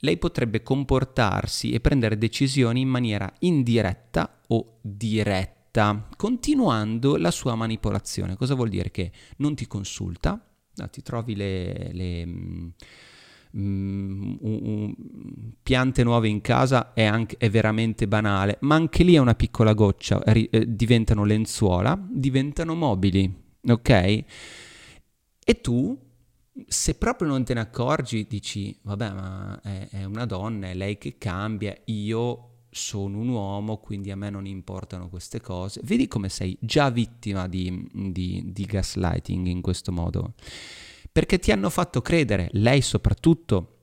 [0.00, 5.54] lei potrebbe comportarsi e prendere decisioni in maniera indiretta o diretta
[6.16, 8.36] continuando la sua manipolazione.
[8.36, 8.90] Cosa vuol dire?
[8.90, 10.42] Che non ti consulta,
[10.90, 12.72] ti trovi le, le um,
[14.40, 14.94] um,
[15.62, 19.74] piante nuove in casa è, anche, è, veramente banale, ma anche lì è una piccola
[19.74, 23.32] goccia, ri, eh, diventano lenzuola, diventano mobili,
[23.66, 24.24] ok?
[25.48, 25.96] E tu
[26.66, 30.96] se proprio non te ne accorgi, dici, vabbè, ma è, è, una donna, è lei
[30.98, 35.80] che cambia, io sono un uomo, quindi a me non importano queste cose.
[35.84, 40.34] Vedi come sei già vittima di, di, di gaslighting in questo modo.
[41.10, 43.75] Perché ti hanno fatto credere, lei soprattutto,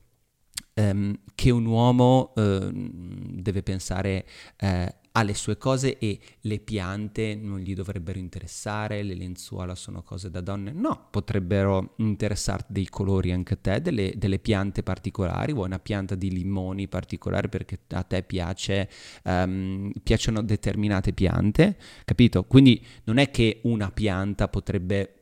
[0.73, 4.25] ehm, che un uomo eh, deve pensare
[4.57, 10.29] eh, alle sue cose e le piante non gli dovrebbero interessare, le lenzuola sono cose
[10.31, 10.71] da donne.
[10.71, 16.15] No, potrebbero interessarti dei colori anche a te, delle, delle piante particolari, vuoi una pianta
[16.15, 18.89] di limoni particolari perché a te piace,
[19.25, 22.43] um, piacciono determinate piante, capito?
[22.45, 25.17] Quindi non è che una pianta potrebbe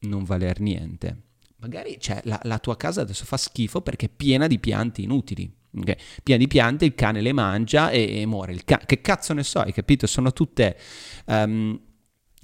[0.00, 1.23] non valer niente.
[1.64, 5.50] Magari cioè, la, la tua casa adesso fa schifo perché è piena di piante inutili
[5.76, 5.96] Okay?
[6.22, 8.56] Piena di piante, il cane le mangia e, e muore.
[8.64, 10.06] Ca- che cazzo ne so, hai capito?
[10.06, 10.78] Sono tutte
[11.26, 11.78] um,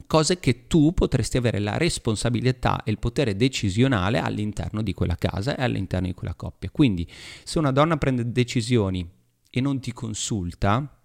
[0.06, 5.56] cose che tu potresti avere la responsabilità e il potere decisionale all'interno di quella casa
[5.56, 6.70] e all'interno di quella coppia.
[6.70, 7.08] Quindi,
[7.44, 9.08] se una donna prende decisioni
[9.48, 11.00] e non ti consulta,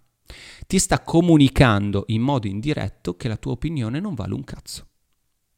[0.65, 4.87] ti sta comunicando in modo indiretto che la tua opinione non vale un cazzo.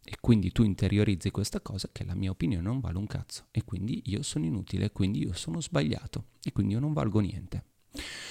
[0.10, 3.65] E quindi tu interiorizzi questa cosa che la mia opinione non vale un cazzo e
[3.65, 7.63] quindi io sono inutile, quindi io sono sbagliato e quindi io non valgo niente.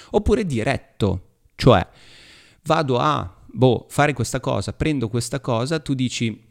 [0.09, 1.87] Oppure diretto, cioè
[2.63, 6.43] vado a boh, fare questa cosa, prendo questa cosa, tu dici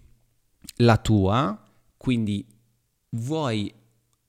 [0.76, 1.60] la tua,
[1.96, 2.46] quindi
[3.10, 3.74] vuoi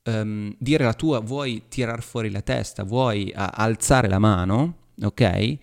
[0.05, 5.57] um, dire la tua, vuoi tirar fuori la testa, vuoi uh, alzare la mano, ok?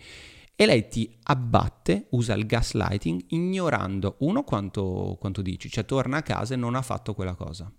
[0.57, 6.23] E lei ti abbatte, usa il gaslighting, ignorando uno quanto, quanto dici, cioè torna a
[6.23, 7.73] casa e non ha fatto quella cosa.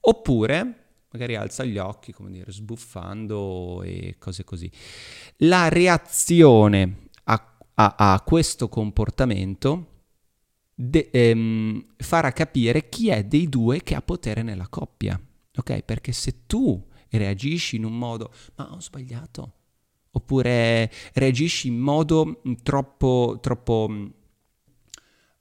[0.00, 4.70] Oppure magari alza gli occhi, come dire, sbuffando e cose così.
[5.38, 9.90] La reazione a, a, a questo comportamento
[10.74, 15.20] de, ehm, farà capire chi è dei due che ha potere nella coppia,
[15.54, 15.82] ok?
[15.82, 19.52] Perché se tu reagisci in un modo, ma ho sbagliato,
[20.14, 23.88] oppure reagisci in modo mm, troppo, troppo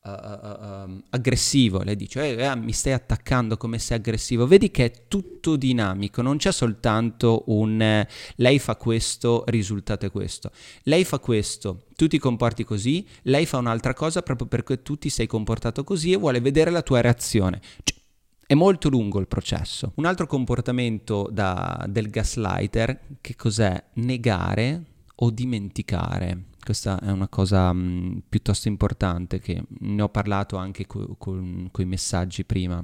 [0.04, 4.86] uh, uh, aggressivo, lei dice eh, eh, mi stai attaccando come sei aggressivo, vedi che
[4.86, 10.52] è tutto dinamico, non c'è soltanto un eh, lei fa questo, risultato è questo,
[10.84, 15.10] lei fa questo, tu ti comporti così, lei fa un'altra cosa proprio perché tu ti
[15.10, 17.62] sei comportato così e vuole vedere la tua reazione.
[17.84, 18.02] Cioè,
[18.46, 19.94] è molto lungo il processo.
[19.96, 23.84] Un altro comportamento da, del gaslighter, che cos'è?
[23.94, 24.84] Negare
[25.16, 26.46] o dimenticare.
[26.64, 31.70] Questa è una cosa mh, mm, piuttosto importante che ne ho parlato anche co- con
[31.78, 32.84] i messaggi prima.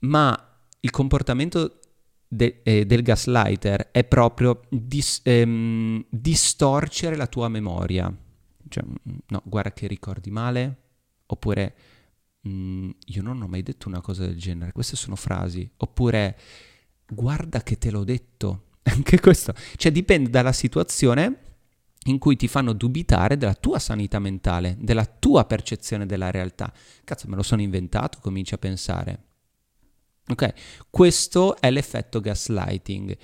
[0.00, 1.80] Ma il comportamento
[2.28, 8.14] de- eh, del gaslighter è proprio dis- ehm, distorcere la tua memoria.
[8.68, 10.76] Cioè, mm, no, guarda che ricordi male,
[11.26, 11.74] oppure
[12.46, 16.38] mm, io non ho mai detto una cosa del genere, queste sono frasi, oppure
[17.08, 21.40] guarda che te l'ho detto, anche questo, cioè dipende dalla situazione
[22.06, 26.72] in cui ti fanno dubitare della tua sanità mentale, della tua percezione della realtà.
[27.04, 29.24] Cazzo, me lo sono inventato, cominci a pensare.
[30.28, 30.52] Ok,
[30.90, 33.16] questo è l'effetto gaslighting.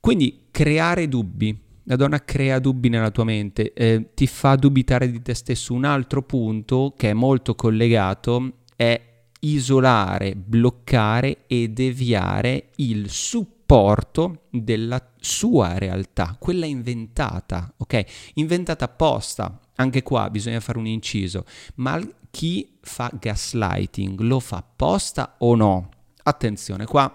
[0.00, 1.56] Quindi creare dubbi,
[1.90, 5.74] la donna crea dubbi nella tua mente, eh, ti fa dubitare di te stesso.
[5.74, 15.04] Un altro punto che è molto collegato è isolare, bloccare e deviare il supporto della
[15.18, 18.04] sua realtà, quella inventata, ok?
[18.34, 19.58] Inventata apposta.
[19.74, 21.44] Anche qua bisogna fare un inciso,
[21.76, 22.00] ma
[22.30, 25.88] chi fa gaslighting lo fa apposta o no?
[26.22, 27.12] Attenzione, qua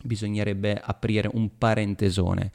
[0.00, 2.52] bisognerebbe aprire un parentesone.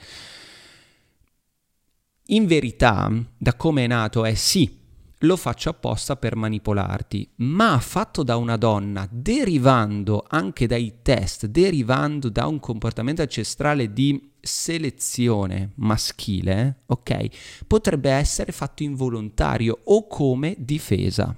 [2.33, 4.79] In verità, da come è nato è sì,
[5.19, 12.29] lo faccio apposta per manipolarti, ma fatto da una donna, derivando anche dai test, derivando
[12.29, 21.35] da un comportamento ancestrale di selezione maschile, ok, potrebbe essere fatto involontario o come difesa.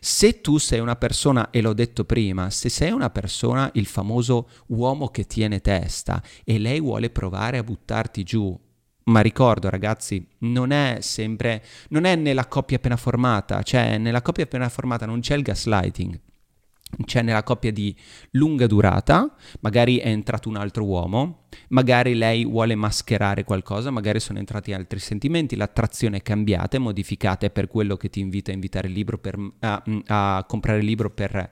[0.00, 4.50] Se tu sei una persona, e l'ho detto prima, se sei una persona, il famoso
[4.66, 8.60] uomo che tiene testa, e lei vuole provare a buttarti giù,
[9.04, 14.44] ma ricordo ragazzi, non è sempre, non è nella coppia appena formata, cioè nella coppia
[14.44, 16.20] appena formata non c'è il gaslighting,
[17.04, 17.94] c'è nella coppia di
[18.32, 24.38] lunga durata, magari è entrato un altro uomo, magari lei vuole mascherare qualcosa, magari sono
[24.38, 28.54] entrati altri sentimenti, l'attrazione è cambiata, è modificata, è per quello che ti invita a
[29.60, 31.50] a, a comprare il libro per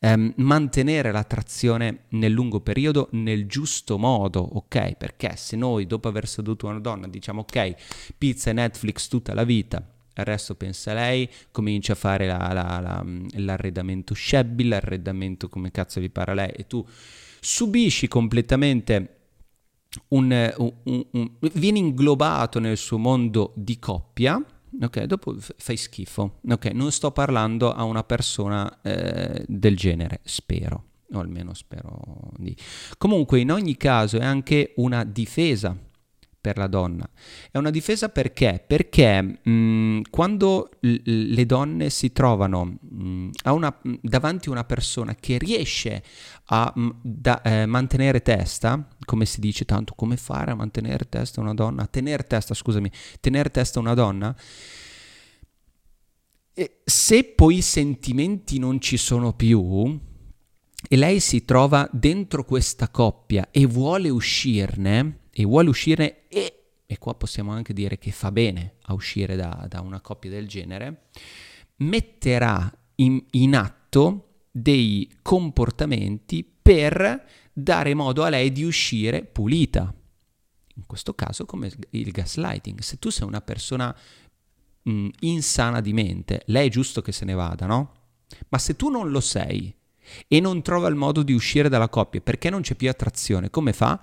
[0.00, 4.96] ehm, mantenere l'attrazione nel lungo periodo nel giusto modo, ok?
[4.96, 7.74] Perché se noi dopo aver seduto una donna diciamo ok,
[8.16, 9.78] pizza e Netflix tutta la vita,
[10.18, 16.00] il resto pensa lei, comincia a fare la, la, la, l'arredamento scebbi, l'arredamento come cazzo
[16.00, 16.86] vi pare a lei e tu
[17.40, 19.10] subisci completamente
[20.08, 24.42] un, un, un, un, vieni inglobato nel suo mondo di coppia
[24.80, 25.02] ok?
[25.04, 26.66] Dopo fai schifo, ok?
[26.66, 32.56] Non sto parlando a una persona eh, del genere, spero, o almeno spero di.
[32.98, 35.76] Comunque, in ogni caso, è anche una difesa
[36.46, 37.08] per la donna.
[37.50, 38.62] È una difesa perché?
[38.64, 44.46] Perché mh, mm, quando l- le donne si trovano mh, mm, a una, mm, davanti
[44.46, 46.04] a una persona che riesce
[46.44, 51.40] a mh, da, eh, mantenere testa, come si dice tanto, come fare a mantenere testa
[51.40, 51.82] una donna?
[51.82, 54.32] A tenere testa, scusami, tenere testa una donna?
[56.54, 59.98] E se poi i sentimenti non ci sono più,
[60.88, 66.98] e lei si trova dentro questa coppia e vuole uscirne, e vuole uscire e, e
[66.98, 71.08] qua possiamo anche dire che fa bene a uscire da, da una coppia del genere,
[71.76, 77.22] metterà in, in atto dei comportamenti per
[77.52, 79.94] dare modo a lei di uscire pulita.
[80.76, 82.80] In questo caso come il gaslighting.
[82.80, 83.94] Se tu sei una persona
[84.84, 87.92] mh, insana di mente, lei è giusto che se ne vada, no?
[88.48, 89.74] Ma se tu non lo sei
[90.28, 93.72] e non trova il modo di uscire dalla coppia perché non c'è più attrazione, come
[93.72, 94.02] fa?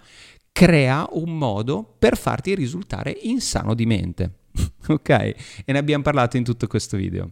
[0.53, 4.31] Crea un modo per farti risultare insano di mente.
[4.87, 5.09] ok?
[5.09, 5.35] E
[5.65, 7.29] ne abbiamo parlato in tutto questo video.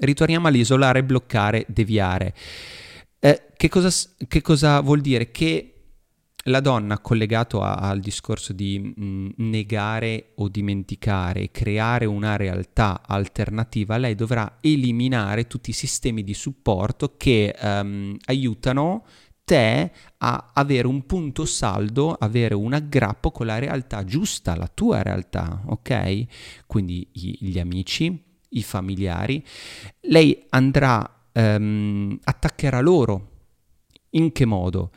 [0.00, 2.34] Ritorniamo all'isolare, bloccare, deviare.
[3.20, 3.90] Eh, che, cosa,
[4.26, 5.30] che, cosa, vuol dire?
[5.30, 5.74] Che
[6.44, 13.02] la donna, collegato a, al discorso di mh, mm, negare o dimenticare, creare una realtà
[13.06, 19.04] alternativa, lei dovrà eliminare tutti i sistemi di supporto che um, aiutano
[19.50, 25.02] te a avere un punto saldo, avere un aggrappo con la realtà giusta, la tua
[25.02, 26.62] realtà, ok?
[26.68, 28.16] Quindi gli amici,
[28.50, 29.44] i familiari.
[30.02, 33.28] Lei andrà, um, attaccherà loro.
[34.10, 34.92] In che modo?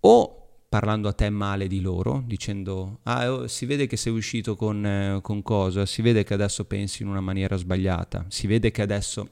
[0.00, 4.56] O parlando a te male di loro, dicendo, ah, oh, si vede che sei uscito
[4.56, 8.72] con, eh, con cosa, si vede che adesso pensi in una maniera sbagliata, si vede
[8.72, 9.30] che adesso...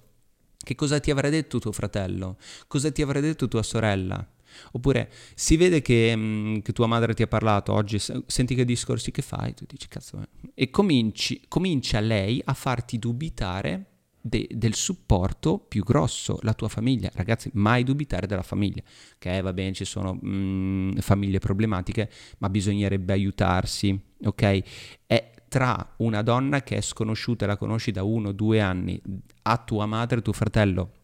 [0.64, 2.38] Che cosa ti avrà detto tuo fratello?
[2.68, 4.26] Cosa ti avrà detto tua sorella?
[4.72, 9.11] Oppure si vede che, mm, che, tua madre ti ha parlato oggi, senti che discorsi
[9.11, 10.20] che fai, tu dici cazzo.
[10.20, 10.50] Eh.
[10.55, 13.86] E cominci, comincia lei a farti dubitare
[14.20, 17.11] de, del supporto più grosso, la tua famiglia.
[17.12, 18.82] Ragazzi, mai dubitare della famiglia.
[19.16, 24.62] Ok, va bene, ci sono mh, mm, famiglie problematiche, ma bisognerebbe aiutarsi, ok?
[25.07, 29.00] È tra una donna che è sconosciuta, la conosci da uno o due anni,
[29.42, 31.02] a tua madre, tuo fratello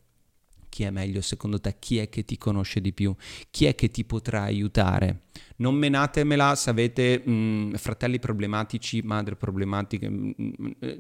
[0.81, 1.77] chi è meglio secondo te?
[1.79, 3.15] Chi è che ti conosce di più?
[3.51, 5.25] Chi è che ti potrà aiutare?
[5.57, 10.35] Non menatemela se avete mh, fratelli problematici, madre problematiche, mh,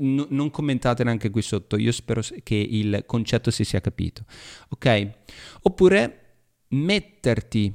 [0.01, 4.27] n- non commentate neanche qui sotto, io spero che il concetto si sia capito.
[4.69, 5.11] Ok?
[5.63, 7.73] Oppure metterti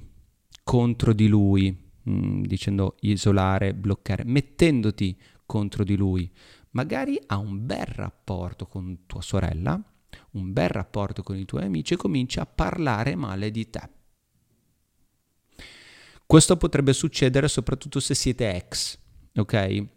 [0.63, 6.31] contro di lui, mh, dicendo isolare, bloccare, mettendoti contro di lui.
[6.71, 9.81] Magari ha un bel rapporto con tua sorella,
[10.35, 13.89] un bel rapporto con i tuoi amici e cominci a parlare male di te.
[16.25, 18.97] Questo potrebbe succedere soprattutto se siete ex,
[19.35, 19.87] ok?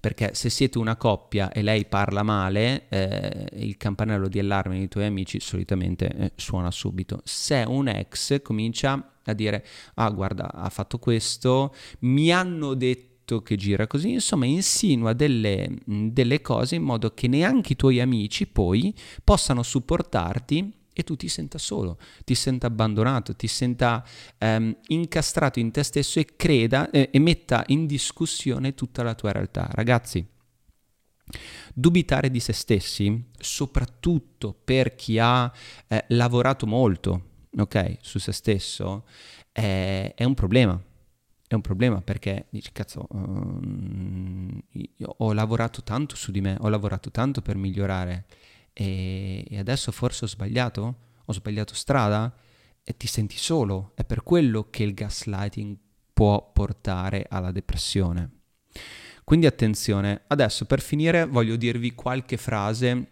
[0.00, 4.88] perché se siete una coppia e lei parla male, eh, il campanello di allarme dei
[4.88, 7.22] tuoi amici solitamente eh, suona subito.
[7.24, 13.06] Se un ex comincia a dire, ah guarda, ha fatto questo, mi hanno detto
[13.42, 18.46] che gira così, insomma insinua delle, delle cose in modo che neanche i tuoi amici
[18.46, 24.04] poi possano supportarti e tu ti senta solo, ti senta abbandonato, ti senta
[24.36, 29.30] ehm, incastrato in te stesso e creda eh, e metta in discussione tutta la tua
[29.30, 29.68] realtà.
[29.70, 30.26] Ragazzi,
[31.72, 35.52] dubitare di se stessi, soprattutto per chi ha
[35.86, 39.06] eh, lavorato molto, ok, su se stesso,
[39.52, 40.82] è, è un problema
[41.48, 44.60] è un problema perché dici, cazzo, um,
[45.00, 48.26] ho lavorato tanto su di me, ho lavorato tanto per migliorare
[48.74, 52.32] e, e adesso forse ho sbagliato, ho sbagliato strada
[52.84, 53.92] e ti senti solo.
[53.94, 55.76] È per quello che il gaslighting
[56.12, 58.30] può portare alla depressione.
[59.24, 63.08] Quindi attenzione, adesso per finire voglio dirvi qualche frase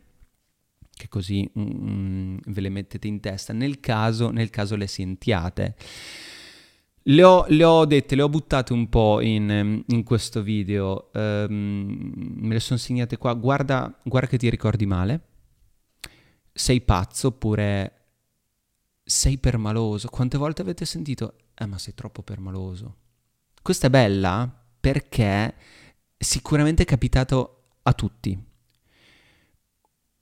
[0.91, 5.75] che così mm, ve le mettete in testa nel caso, nel caso le sentiate.
[7.09, 12.13] Le ho, le ho, dette, le ho buttate un po' in, in questo video, um,
[12.17, 15.21] me le sono segnate qua, guarda, guarda che ti ricordi male,
[16.53, 17.93] sei pazzo oppure
[19.05, 20.09] sei permaloso.
[20.09, 22.97] Quante volte avete sentito, eh ma sei troppo permaloso.
[23.63, 25.55] Questa è bella perché
[26.19, 28.37] sicuramente è capitato a tutti.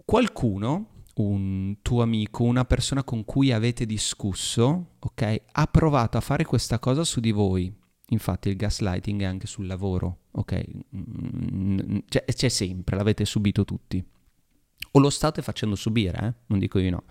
[0.04, 6.44] Qualcuno, un tuo amico, una persona con cui avete discusso, ok, ha provato a fare
[6.44, 7.72] questa cosa su di voi.
[8.08, 10.64] Infatti il gaslighting è anche sul lavoro, ok?
[12.08, 14.04] C'è, c'è sempre, l'avete subito tutti
[14.96, 16.34] o lo state facendo subire, eh?
[16.46, 17.04] non dico io no,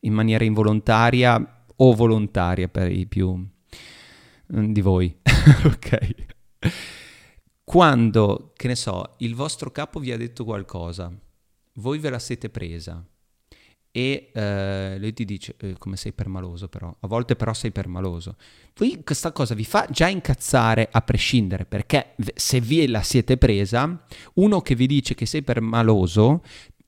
[0.00, 5.14] in maniera involontaria o volontaria per i più mm, di voi,
[5.64, 6.14] ok?
[7.62, 11.12] Quando, che ne so, il vostro capo vi ha detto qualcosa,
[11.74, 13.04] voi ve la siete presa
[13.96, 18.36] e eh, lui ti dice eh, come sei permaloso però, a volte però sei permaloso.
[18.76, 24.04] Voi questa cosa vi fa già incazzare a prescindere perché se vi la siete presa,
[24.34, 26.42] uno che vi dice che sei permaloso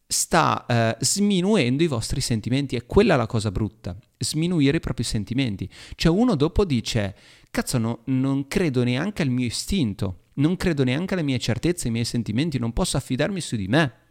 [0.06, 5.66] sta eh, sminuendo i vostri sentimenti, è quella la cosa brutta, sminuire i propri sentimenti.
[5.94, 7.16] Cioè uno dopo dice,
[7.50, 11.92] cazzo no, non credo neanche al mio istinto, non credo neanche alle mie certezze, ai
[11.92, 14.07] miei sentimenti, non posso affidarmi su di me.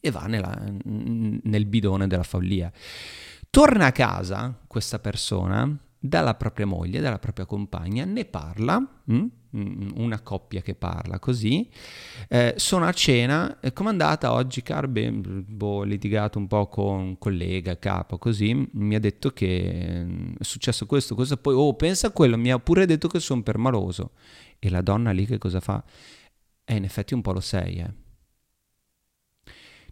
[0.00, 2.70] E va nella, nel bidone della follia.
[3.50, 9.26] Torna a casa questa persona dalla propria moglie, dalla propria compagna, ne parla, mh?
[9.56, 11.66] Mm, una coppia che parla così,
[12.28, 15.10] eh, sono a cena, eh, come è andata oggi Carbe?
[15.10, 20.44] Boh, litigato un po' con un collega, capo, così, mi ha detto che mm, è
[20.44, 24.12] successo questo, cosa poi, oh pensa a quello, mi ha pure detto che sono permaloso.
[24.58, 25.82] E la donna lì che cosa fa?
[26.64, 28.06] Eh, in effetti un po' lo sei, eh.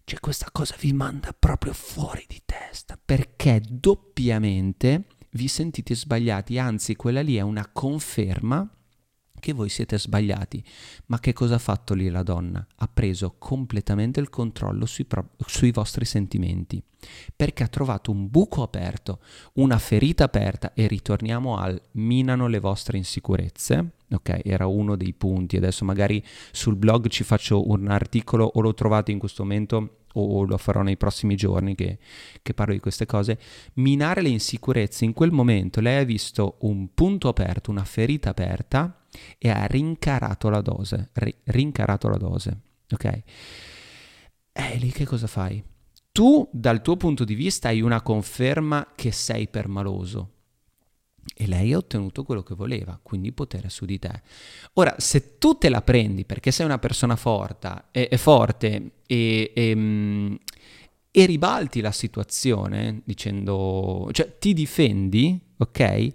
[0.08, 6.94] Cioè questa cosa vi manda proprio fuori di testa, perché doppiamente vi sentite sbagliati, anzi
[6.94, 8.64] quella lì è una conferma
[9.38, 10.62] che voi siete sbagliati.
[11.06, 12.66] Ma che cosa ha fatto lì la donna?
[12.76, 16.82] Ha preso completamente il controllo sui, pro- sui, vostri sentimenti,
[17.34, 19.20] perché ha trovato un buco aperto,
[19.54, 23.92] una ferita aperta e ritorniamo al minano le vostre insicurezze.
[24.12, 25.56] Ok, era uno dei punti.
[25.56, 26.22] Adesso magari
[26.52, 30.82] sul blog ci faccio un articolo o lo trovate in questo momento o lo farò
[30.82, 31.98] nei prossimi giorni che,
[32.42, 33.38] che, parlo di queste cose,
[33.74, 39.05] minare le insicurezze in quel momento lei ha visto un punto aperto, una ferita aperta
[39.38, 42.60] e ha rincarato la dose, ri- rincarato la dose,
[42.90, 43.22] ok?
[44.52, 45.62] E lì che cosa fai?
[46.12, 50.30] Tu dal tuo punto di vista hai una conferma che sei permaloso,
[51.34, 54.22] e lei ha ottenuto quello che voleva, quindi potere su di te.
[54.74, 59.52] Ora, se tu te la prendi perché sei una persona forte, e, e forte e,
[59.54, 60.34] e, mm,
[61.10, 66.12] e, ribalti la situazione dicendo, cioè ti difendi, ok?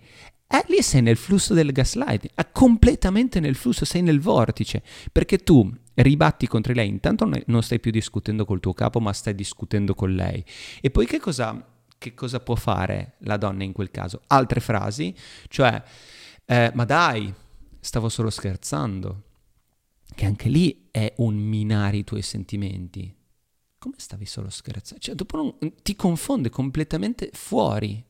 [0.54, 5.38] Eh, lì sei nel flusso del gaslighting, è completamente nel flusso, sei nel vortice, perché
[5.38, 9.96] tu ribatti contro lei, intanto non stai più discutendo col tuo capo, ma stai discutendo
[9.96, 10.44] con lei.
[10.82, 11.66] E poi che cosa
[12.02, 14.24] che cosa può fare la donna in quel caso?
[14.26, 15.16] Altre frasi,
[15.48, 15.84] cioè,
[16.46, 17.32] eh, ma dai,
[17.80, 19.22] stavo solo scherzando,
[20.16, 23.16] che anche lì è un minare i tuoi sentimenti.
[23.78, 25.00] Come stavi solo scherzando?
[25.00, 28.04] Cioè, dopo non, ti confonde completamente fuori.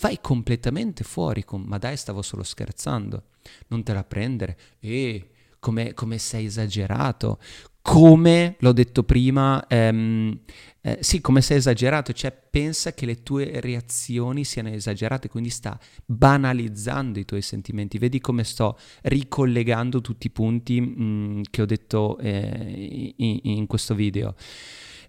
[0.00, 3.24] Vai completamente fuori con, ma dai, stavo solo scherzando.
[3.68, 4.56] Non te la prendere.
[4.78, 7.38] E come, come sei esagerato,
[7.82, 10.38] come, l'ho detto prima, ehm,
[10.82, 15.78] eh, sì, come sei esagerato, cioè pensa che le tue reazioni siano esagerate, quindi sta
[16.04, 17.98] banalizzando i tuoi sentimenti.
[17.98, 23.66] Vedi come sto ricollegando tutti i punti mh, mm, che ho detto eh, in, in,
[23.66, 24.34] questo video.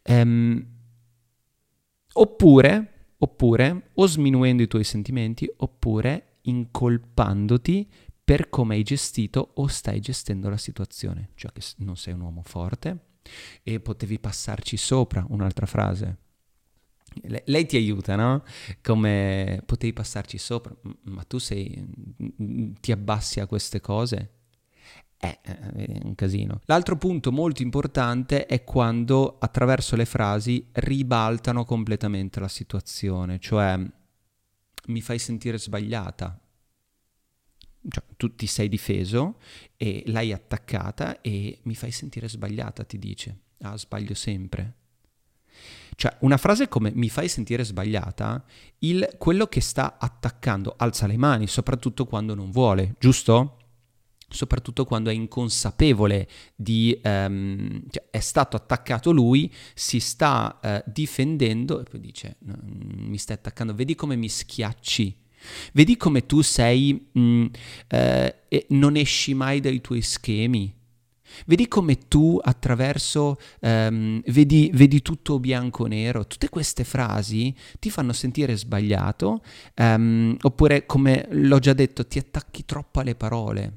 [0.03, 0.65] Ehm,
[2.13, 7.87] oppure, oppure, o sminuendo i tuoi sentimenti, oppure incolpandoti
[8.23, 12.41] per come hai gestito o stai gestendo la situazione, cioè che non sei un uomo
[12.43, 13.05] forte
[13.63, 16.17] e potevi passarci sopra, un'altra frase.
[17.23, 18.43] Le- lei ti aiuta, no?
[18.81, 21.85] Come potevi passarci sopra, ma tu sei,
[22.79, 24.38] ti abbassi a queste cose?
[25.21, 26.61] Eh, è un casino.
[26.65, 33.77] L'altro punto molto importante è quando attraverso le frasi ribaltano completamente la situazione, cioè
[34.87, 36.39] mi fai sentire sbagliata,
[37.87, 39.39] cioè, tu ti sei difeso
[39.77, 43.39] e l'hai attaccata e mi fai sentire sbagliata, ti dice.
[43.61, 44.75] Ah, sbaglio sempre.
[45.95, 48.43] Cioè, una frase come mi fai sentire sbagliata,
[48.79, 53.58] il, quello che sta attaccando alza le mani, soprattutto quando non vuole, giusto?
[54.29, 56.99] Soprattutto quando è inconsapevole di...
[57.03, 63.35] Um, cioè, è stato attaccato lui, si sta uh, difendendo e poi dice mi stai
[63.35, 65.27] attaccando, vedi come mi schiacci
[65.73, 67.45] Vedi come tu sei, mh, mm,
[67.87, 70.75] eh, e non esci mai dai tuoi schemi.
[71.45, 76.25] Vedi come tu attraverso, um, vedi, vedi, tutto bianco o nero.
[76.25, 79.43] Tutte queste frasi ti fanno sentire sbagliato,
[79.75, 83.73] um, oppure come l'ho già detto, ti attacchi troppo alle parole.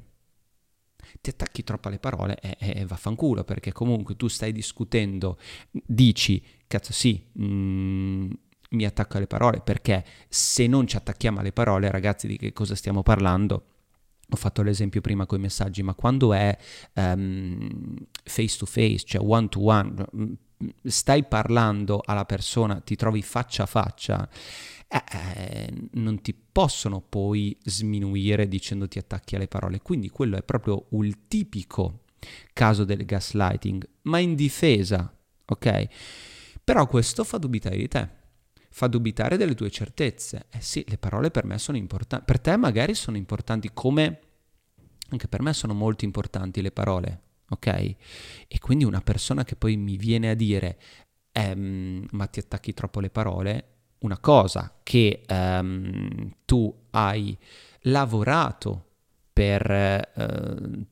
[1.20, 5.38] Ti attacchi troppo alle parole e, e vaffanculo, perché comunque tu stai discutendo,
[5.70, 8.30] dici, cazzo sì, mh, mm,
[8.70, 12.74] mi attacco alle parole, perché se non ci attacchiamo alle parole, ragazzi, di che cosa
[12.74, 13.66] stiamo parlando?
[14.28, 16.56] Ho fatto l'esempio prima con i messaggi, ma quando è
[16.94, 17.94] um,
[18.24, 20.06] face to face, cioè one to one,
[20.84, 24.28] stai parlando alla persona, ti trovi faccia a faccia,
[24.92, 29.80] eh, eh, non ti possono poi sminuire dicendo ti attacchi alle parole.
[29.80, 32.04] Quindi quello è proprio il tipico
[32.52, 35.12] caso del gaslighting, ma in difesa,
[35.46, 35.86] ok?
[36.62, 38.20] Però questo fa dubitare di te
[38.72, 40.46] fa dubitare delle tue certezze.
[40.50, 44.20] Eh sì, le parole per me sono importanti, per te magari sono importanti come
[45.10, 47.66] anche per me sono molto importanti le parole, ok?
[47.66, 50.78] E quindi una persona che poi mi viene a dire
[51.32, 53.66] ehm, ma ti attacchi troppo le parole,
[54.02, 57.36] una cosa che ehm, tu hai
[57.82, 58.86] lavorato
[59.32, 60.10] per, eh,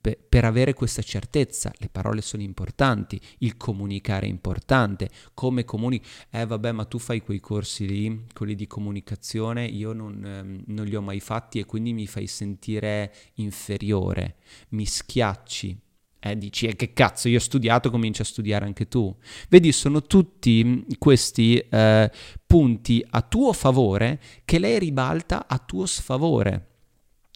[0.00, 1.70] per, per, avere questa certezza.
[1.76, 5.10] Le parole sono importanti, il comunicare è importante.
[5.34, 6.08] Come comunichi?
[6.30, 10.86] Eh vabbè, ma tu fai quei corsi lì, quelli di comunicazione, io non, eh, non
[10.86, 14.36] li ho mai fatti e quindi mi fai sentire inferiore,
[14.70, 15.78] mi schiacci.
[16.20, 19.14] Eh, dici, eh, che cazzo, io ho studiato, cominci a studiare anche tu.
[19.48, 22.10] Vedi, sono tutti questi eh,
[22.46, 26.70] punti a tuo favore che lei ribalta a tuo sfavore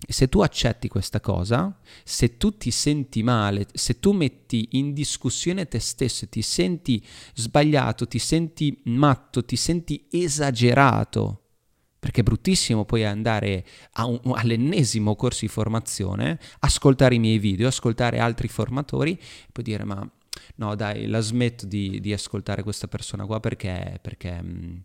[0.07, 5.67] se tu accetti questa cosa, se tu ti senti male, se tu metti in discussione
[5.67, 7.05] te stesso, ti senti
[7.35, 11.44] sbagliato, ti senti matto, ti senti esagerato,
[12.05, 13.65] perché è bruttissimo poi andare
[13.97, 19.85] un, all'ennesimo corso di formazione, ascoltare i miei video, ascoltare altri formatori e poi dire
[19.85, 20.07] ma
[20.57, 24.77] no dai, la smetto di, di ascoltare questa persona qua perché, perché mm,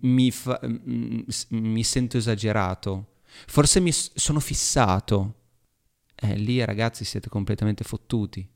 [0.00, 3.08] mi, fa, mm, mi sento esagerato
[3.46, 5.34] Forse mi sono fissato.
[6.14, 8.48] Eh, lì ragazzi siete completamente fottuti.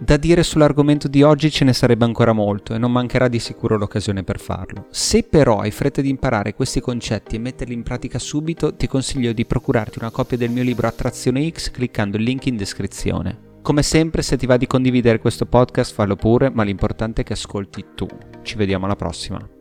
[0.00, 3.76] Da dire sull'argomento di oggi ce ne sarebbe ancora molto e non mancherà di sicuro
[3.76, 4.86] l'occasione per farlo.
[4.90, 9.32] Se però hai fretta di imparare questi concetti e metterli in pratica subito, ti consiglio
[9.32, 13.46] di procurarti una copia del mio libro Attrazione X cliccando il link in descrizione.
[13.60, 17.32] Come sempre, se ti va di condividere questo podcast, fallo pure, ma l'importante è che
[17.32, 18.06] ascolti tu.
[18.42, 19.57] Ci vediamo alla prossima.